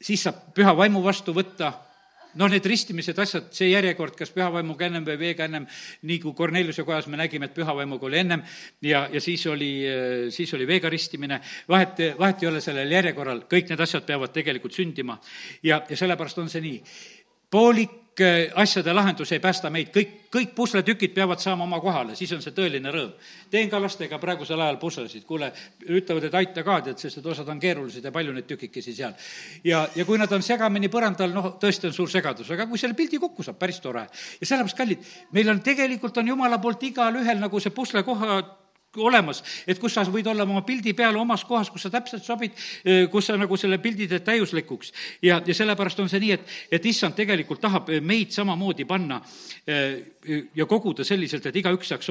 [0.00, 1.85] siis saab püha vaimu vastu võtta
[2.36, 5.66] noh, need ristimised, asjad, see järjekord, kas pühavaimuga ennem või veega ennem,
[6.08, 8.46] nii kui Korneliuse kojas me nägime, et pühavaimuga oli ennem
[8.84, 9.72] ja, ja siis oli,
[10.34, 14.76] siis oli veega ristimine, vahet, vahet ei ole sellel järjekorral, kõik need asjad peavad tegelikult
[14.76, 15.18] sündima.
[15.62, 16.82] ja, ja sellepärast on see nii.
[17.50, 18.05] poolik
[18.54, 22.54] asjade lahendus ei päästa meid, kõik, kõik pusletükid peavad saama oma kohale, siis on see
[22.56, 23.12] tõeline rõõm.
[23.50, 25.52] teen ka lastega praegusel ajal puslesid, kuule,
[25.84, 29.14] ütlevad, et aita ka, tead, sest et osad on keerulised ja palju neid tükikesi seal.
[29.64, 32.94] ja, ja kui nad on segamini põrandal, noh, tõesti on suur segadus, aga kui selle
[32.94, 34.06] pildi kokku saab, päris tore.
[34.40, 38.40] ja sellepärast, kallid, meil on tegelikult, on jumala poolt igalühel nagu see puslekoha
[38.96, 42.56] olemas, et kus sa võid olla oma pildi peal omas kohas, kus sa täpselt sobid,
[42.84, 44.92] eh, kus sa nagu selle pildi teed täiuslikuks.
[45.22, 49.20] ja, ja sellepärast on see nii, et, et issand tegelikult tahab meid samamoodi panna
[49.66, 50.02] eh,
[50.54, 52.10] ja koguda selliselt, et igaüks saaks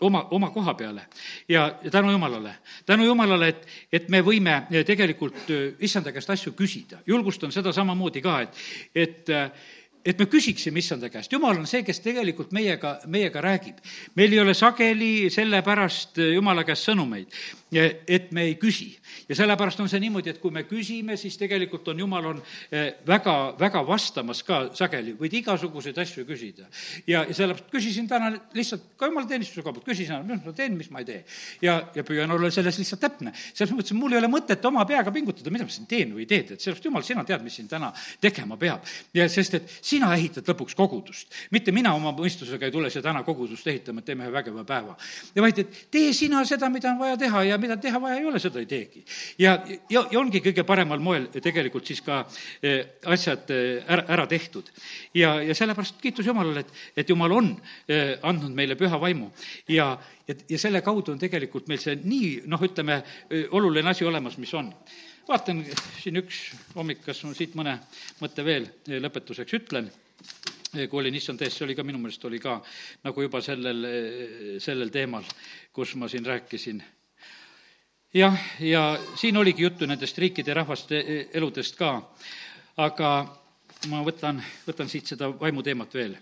[0.00, 1.06] oma, oma koha peale.
[1.48, 2.54] ja, tänu Jumalale,
[2.86, 7.02] tänu Jumalale, et, et me võime tegelikult eh, issanda käest asju küsida.
[7.06, 8.64] julgustan seda samamoodi ka, et,
[8.94, 9.36] et
[10.04, 13.80] et me küsiksime issanda käest, jumal on see, kes tegelikult meiega, meiega räägib.
[14.16, 17.40] meil ei ole sageli sellepärast jumala käest sõnumeid,
[17.72, 18.98] et me ei küsi.
[19.28, 22.40] ja sellepärast on see niimoodi, et kui me küsime, siis tegelikult on jumal on
[22.72, 26.66] eh, väga, väga vastamas ka sageli, võid igasuguseid asju küsida.
[27.06, 30.90] ja, ja sellepärast küsisin täna lihtsalt ka jumalateenistuse koha pealt, küsisin, mis ma teen, mis
[30.90, 31.24] ma ei tee.
[31.62, 33.32] ja, ja püüan olla selles lihtsalt täpne.
[33.54, 36.26] selles mõttes, et mul ei ole mõtet oma peaga pingutada, mida ma siin teen või
[36.26, 38.82] ei tee, et sellepärast jumal, sina tead, mis siin täna tegema peab.
[39.14, 43.22] ja sest, et sina ehitad lõpuks kogudust, mitte mina oma mõistusega ei tule siia täna
[43.22, 44.98] kogudust ehitama, et teeme ühe vägeva päeva.
[45.34, 48.26] ja vaid, et tee sina seda, mida on vaja teha ja mida teha vaja ei
[48.26, 49.02] ole, seda ei teegi.
[49.38, 49.56] ja,
[49.90, 52.22] ja, ja ongi kõige paremal moel tegelikult siis ka
[52.62, 54.70] eh, asjad eh, ära, ära tehtud.
[55.14, 57.52] ja, ja sellepärast kiitus Jumalale, et, et Jumal on
[57.88, 59.30] eh, andnud meile püha vaimu
[59.68, 59.92] ja,
[60.28, 63.00] ja, ja selle kaudu on tegelikult meil see nii, noh, ütleme,
[63.56, 64.72] oluline asi olemas, mis on
[65.28, 65.62] vaatan
[66.00, 67.76] siin üks hommik, kas ma siit mõne
[68.20, 69.90] mõtte veel lõpetuseks ütlen
[70.70, 72.60] kui olin issand ees, see oli ka minu meelest oli ka
[73.02, 73.86] nagu juba sellel,
[74.62, 75.26] sellel teemal,
[75.74, 76.82] kus ma siin rääkisin.
[78.14, 81.04] Jah, ja siin oligi juttu nendest riikide ja rahvaste
[81.34, 81.92] eludest ka,
[82.76, 83.10] aga
[83.90, 86.16] ma võtan, võtan siit seda vaimuteemat veel.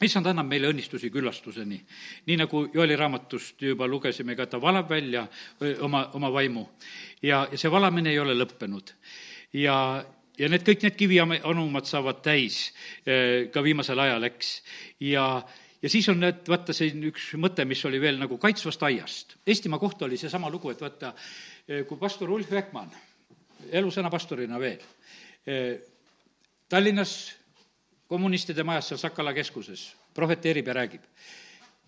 [0.00, 1.80] issand annab meile õnnistusi küllastuseni.
[2.26, 5.26] nii nagu Joeli raamatust juba lugesime ka, ta valab välja
[5.80, 6.68] oma, oma vaimu.
[7.22, 8.92] ja, ja see valamine ei ole lõppenud.
[9.52, 10.04] ja,
[10.38, 12.72] ja need, kõik need kivianumad saavad täis
[13.52, 14.62] ka viimasel ajal, eks.
[15.00, 15.42] ja,
[15.82, 19.36] ja siis on need, vaata siin üks mõte, mis oli veel nagu kaitsvast aiast.
[19.46, 21.14] Eestimaa kohta oli seesama lugu, et vaata,
[21.88, 22.90] kui pastor Ulf Ekman,
[23.72, 24.82] elusõna pastorina veel,
[26.70, 27.14] Tallinnas
[28.06, 31.02] kommunistide majas seal Sakala keskuses prohveteerib ja räägib.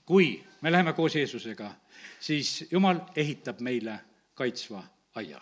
[0.05, 1.75] kui me läheme koos Jeesusega,
[2.21, 4.01] siis Jumal ehitab meile
[4.35, 4.83] kaitsva
[5.15, 5.41] aia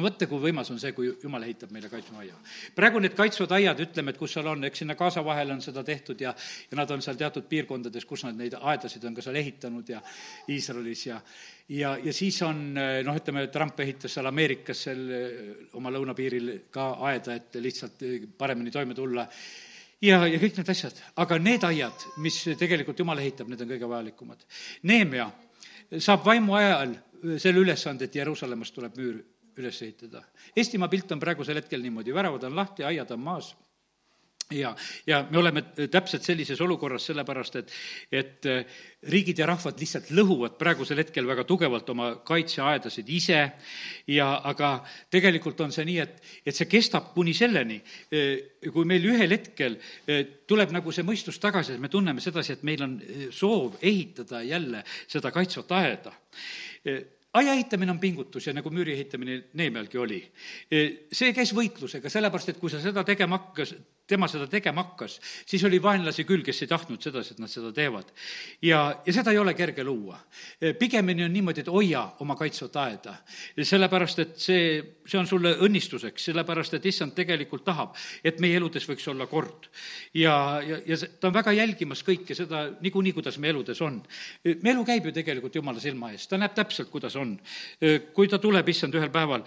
[0.00, 2.38] mõtle, kui võimas on see, kui jumal ehitab meile kaitsva aia.
[2.74, 5.84] praegu need kaitsvad aiad, ütleme, et kus seal on, eks sinna Gaza vahele on seda
[5.84, 6.34] tehtud ja
[6.70, 10.02] ja nad on seal teatud piirkondades, kus nad neid aedasid on ka seal ehitanud ja
[10.48, 11.20] Iisraelis ja
[11.68, 15.06] ja, ja siis on noh, ütleme, Trump ehitas seal Ameerikas seal
[15.74, 18.04] oma lõunapiiril ka aeda, et lihtsalt
[18.38, 19.26] paremini toime tulla
[20.02, 23.90] ja, ja kõik need asjad, aga need aiad, mis tegelikult Jumal ehitab, need on kõige
[23.90, 24.46] vajalikumad.
[24.88, 25.30] Neemia
[26.02, 26.96] saab vaimu ajal
[27.40, 29.22] selle ülesande, et Jeruusalemmast tuleb müür
[29.58, 30.24] üles ehitada.
[30.56, 33.54] Eestimaa pilt on praegusel hetkel niimoodi, väravad on lahti, aiad on maas.
[34.50, 34.76] Ja,
[35.06, 37.72] ja me oleme täpselt sellises olukorras, sellepärast et,
[38.14, 38.76] et äh,
[39.10, 43.40] riigid ja rahvad lihtsalt lõhuvad praegusel hetkel väga tugevalt oma kaitseaedasid ise.
[44.06, 44.70] Ja aga
[45.10, 47.80] tegelikult on see nii, et, et see kestab kuni selleni,
[48.14, 52.54] äh, kui meil ühel hetkel äh, tuleb nagu see mõistus tagasi, et me tunneme sedasi,
[52.54, 52.96] et meil on
[53.34, 56.14] soov ehitada jälle seda kaitsvat aeda
[57.40, 60.20] aia ehitamine on pingutus ja nagu müüri ehitamine Neemelgi oli.
[61.12, 63.74] see käis võitlusega, sellepärast et kui sa seda tegema hakkas,
[64.06, 67.72] tema seda tegema hakkas, siis oli vaenlasi küll, kes ei tahtnud sedasi, et nad seda
[67.74, 68.12] teevad.
[68.62, 70.18] ja, ja seda ei ole kerge luua.
[70.78, 73.16] pigemini on niimoodi, et hoia oma kaitsvat aeda.
[73.62, 74.68] sellepärast, et see,
[75.06, 79.70] see on sulle õnnistuseks, sellepärast et issand tegelikult tahab, et meie eludes võiks olla kord.
[80.14, 83.98] ja, ja, ja ta on väga jälgimas kõike seda niikuinii, kuidas meie eludes on.
[84.44, 87.34] meie elu käib ju tegelikult jumala silma ees, ta näeb täpselt, kuidas on.
[88.14, 89.42] kui ta tuleb, issand, ühel päeval,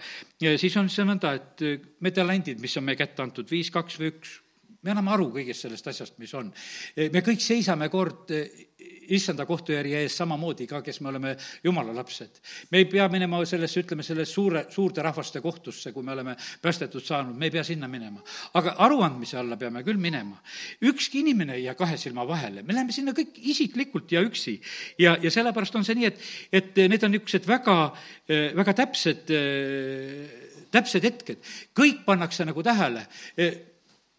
[0.60, 1.66] siis on see nõnda, et
[2.00, 4.38] me talendid, mis on meie kätte antud, viis, kaks või üks,
[4.82, 6.50] me anname aru kõigest sellest asjast, mis on.
[6.96, 8.70] me kõik seisame kord eh,
[9.10, 12.40] issanda kohtujärje ees samamoodi ka, kes me oleme jumala lapsed.
[12.70, 17.04] me ei pea minema sellesse, ütleme, sellesse suure, suurte rahvaste kohtusse, kui me oleme päästetud
[17.04, 18.22] saanud, me ei pea sinna minema.
[18.54, 20.40] aga aruandmise alla peame küll minema.
[20.80, 24.60] ükski inimene ei jää kahe silma vahele, me läheme sinna kõik isiklikult ja üksi.
[24.98, 26.22] ja, ja sellepärast on see nii, et,
[26.52, 27.80] et need on niisugused väga,
[28.28, 31.42] eh, väga täpsed eh, täpsed hetked,
[31.74, 33.02] kõik pannakse nagu tähele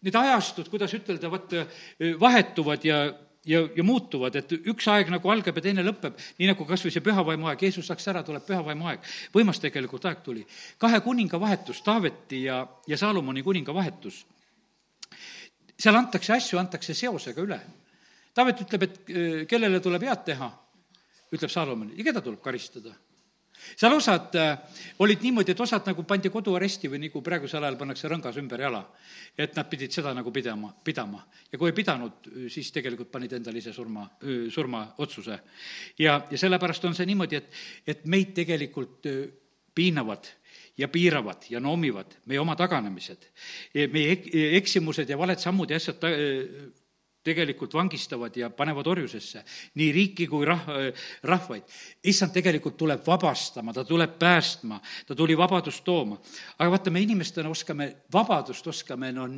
[0.02, 1.66] need ajastud, kuidas ütelda, vaata,
[2.20, 3.04] vahetuvad ja
[3.46, 6.94] ja, ja muutuvad, et üks aeg nagu algab ja teine lõpeb, nii nagu kas või
[6.94, 9.08] see pühavaimu aeg, Jeesus läks ära, tuleb pühavaimu aeg.
[9.34, 10.44] võimas tegelikult aeg tuli.
[10.78, 14.24] kahe kuninga vahetus, Taaveti ja, ja Saalomoni kuninga vahetus.
[15.78, 17.60] seal antakse asju, antakse seosega üle.
[18.34, 19.00] Taavet ütleb, et
[19.48, 20.52] kellele tuleb head teha,
[21.32, 22.94] ütleb Saalomon, ja keda tuleb karistada
[23.76, 24.58] seal osad äh,
[24.98, 28.82] olid niimoodi, et osad nagu pandi koduaresti või nagu praegusel ajal pannakse rõngas ümber jala.
[29.38, 31.24] et nad pidid seda nagu pidama, pidama.
[31.52, 34.08] ja kui ei pidanud, siis tegelikult panid endale ise surma,
[34.50, 35.38] surmaotsuse.
[35.98, 37.50] ja, ja sellepärast on see niimoodi, et,
[37.86, 39.08] et meid tegelikult
[39.74, 40.28] piinavad
[40.76, 43.24] ja piiravad ja noomivad meie oma taganemised,
[43.92, 44.16] meie
[44.56, 46.10] eksimused ja valed sammud ja asjad ta,
[47.24, 49.44] tegelikult vangistavad ja panevad orjusesse
[49.78, 50.66] nii riiki kui rah-,
[51.28, 51.62] rahvaid.
[52.04, 56.18] issand tegelikult tuleb vabastama, ta tuleb päästma, ta tuli vabadust tooma.
[56.58, 59.28] aga vaata, me inimestena oskame, vabadust oskame no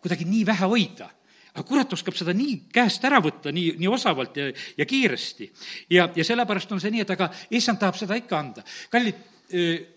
[0.00, 1.10] kuidagi nii vähe hoida
[1.52, 5.52] aga kurat oskab seda nii käest ära võtta, nii, nii osavalt ja, ja kiiresti.
[5.90, 8.64] ja, ja sellepärast on see nii, et aga issand tahab seda ikka anda.
[8.90, 9.28] kallid,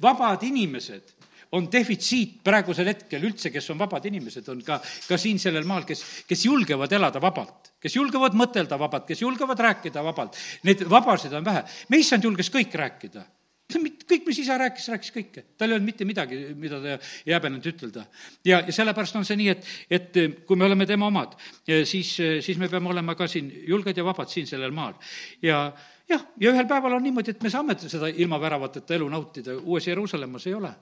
[0.03, 1.14] vabad inimesed
[1.55, 5.85] on defitsiit praegusel hetkel üldse, kes on vabad inimesed, on ka, ka siin sellel maal,
[5.87, 10.37] kes, kes julgevad elada vabalt, kes julgevad mõtelda vabalt, kes julgevad rääkida vabalt.
[10.67, 11.63] Neid vabasid on vähe.
[11.89, 13.25] me issand julges kõik rääkida
[13.73, 15.43] kõik, mis isa rääkis, rääkis kõike.
[15.57, 18.05] tal ei olnud mitte midagi, mida ta ei häbenenud ütelda.
[18.45, 21.35] ja, ja sellepärast on see nii, et, et kui me oleme tema omad,
[21.65, 24.93] siis, siis me peame olema ka siin julged ja vabad siin sellel maal.
[25.41, 25.71] ja
[26.09, 29.87] jah, ja ühel päeval on niimoodi, et me saame seda ilma väravateta elu nautida, Uues
[29.87, 30.73] Jeruusalemmas ei ole.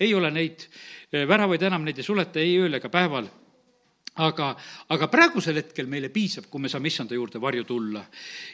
[0.00, 0.68] ei ole neid
[1.12, 3.28] eh, väravaid enam, neid ei suleta ei ööl ega päeval
[4.22, 4.50] aga,
[4.94, 8.04] aga praegusel hetkel meile piisab, kui me saame issanda juurde varju tulla.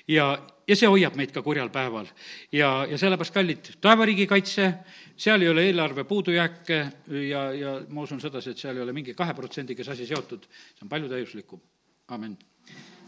[0.08, 0.26] ja,
[0.66, 2.08] ja see hoiab meid ka kurjal päeval.
[2.52, 4.72] ja, ja sellepärast, kallid, taevariigi kaitse,
[5.16, 6.80] seal ei ole eelarve puudujääke
[7.28, 10.48] ja, ja ma usun sedasi, et seal ei ole mingi kahe protsendiga see asi seotud,
[10.48, 11.60] see on palju täiuslikum.
[12.08, 12.36] amin.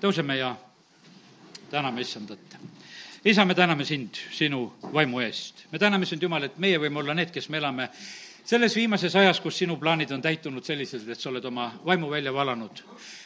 [0.01, 0.55] tõuseme ja
[1.71, 2.59] täname issandat
[3.25, 5.65] isa, me täname sind sinu vaimu eest.
[5.73, 7.89] me täname sind, Jumal, et meie võime olla need, kes me elame
[8.45, 12.33] selles viimases ajas, kus sinu plaanid on täitunud selliselt, et sa oled oma vaimu välja
[12.33, 12.83] valanud.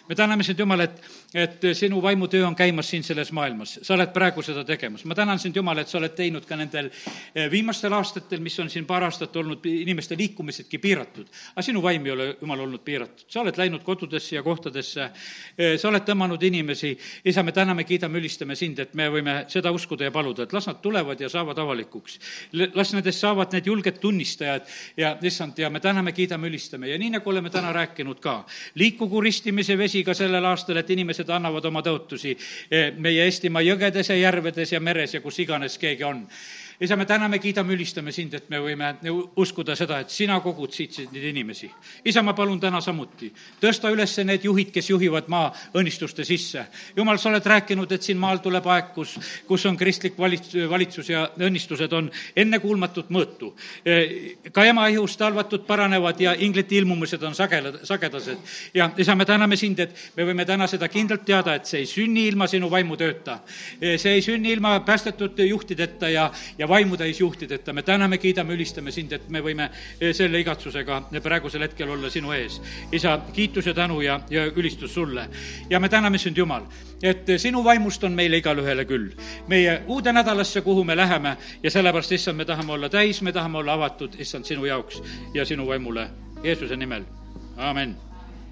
[0.08, 1.02] me täname sind, Jumal, et,
[1.34, 5.04] et sinu vaimutöö on käimas siin selles maailmas, sa oled praegu seda tegemas.
[5.04, 6.90] ma tänan sind, Jumal, et sa oled teinud ka nendel
[7.34, 11.26] eh, viimastel aastatel, mis on siin paar aastat olnud inimeste liikumisedki piiratud.
[11.52, 13.26] aga sinu vaim ei ole, Jumal, olnud piiratud.
[13.28, 15.10] sa oled läinud kodudesse ja kohtadesse,
[15.58, 16.94] eh, sa oled tõmmanud inimesi,
[17.24, 20.70] isa, me täname, kiidame, ülistame sind, et me võime seda uskuda ja paluda, et las
[20.70, 22.18] nad tulevad ja saavad avalikuks.
[22.52, 24.62] las nendest saavad need julged tunnistajad
[24.96, 26.88] ja issand, ja me täname, kiidame, ülistame.
[26.88, 28.44] Ja nii, nagu oleme täna rääkinud ka,
[28.74, 32.36] liikugu ristimise vesi ka sellel aastal, et inimesed annavad oma tõotusi
[32.70, 36.24] eh, meie Eestimaa jõgedes ja järvedes ja meres ja kus iganes keegi on
[36.80, 38.92] isa, me täname, kiidame, ülistame sind, et me võime
[39.36, 41.70] uskuda seda, et sina kogud siit neid inimesi.
[42.04, 46.66] isa, ma palun täna samuti, tõsta üles need juhid, kes juhivad maa õnnistuste sisse.
[46.96, 49.16] jumal, sa oled rääkinud, et siin maal tuleb aeg, kus,
[49.46, 53.54] kus on kristlik valits-, valitsus ja õnnistused on ennekuulmatut mõõtu.
[54.52, 58.38] ka ema ihust halvatud paranevad ja inglite ilmumised on sagel-, sagedased.
[58.74, 61.86] ja isa, me täname sind, et me võime täna seda kindlalt teada, et see ei
[61.86, 63.40] sünni ilma sinu vaimutööta.
[63.80, 67.72] see ei sünni ilma päästetud juhtideta ja ja vaimutäis juhtideta.
[67.72, 72.32] me täname, kiidame, ülistame sind, et me võime eh, selle igatsusega praegusel hetkel olla sinu
[72.32, 72.60] ees.
[72.92, 75.28] isa, kiitus ja tänu ja, ja ülistus sulle.
[75.70, 76.62] ja me täname sind, Jumal,
[77.02, 79.12] et sinu vaimust on meile igale ühele küll.
[79.48, 83.58] meie uude nädalasse, kuhu me läheme ja sellepärast, issand, me tahame olla täis, me tahame
[83.58, 85.02] olla avatud, issand, sinu jaoks
[85.34, 86.08] ja sinu vaimule.
[86.42, 87.02] Jeesuse nimel,
[87.56, 88.07] amin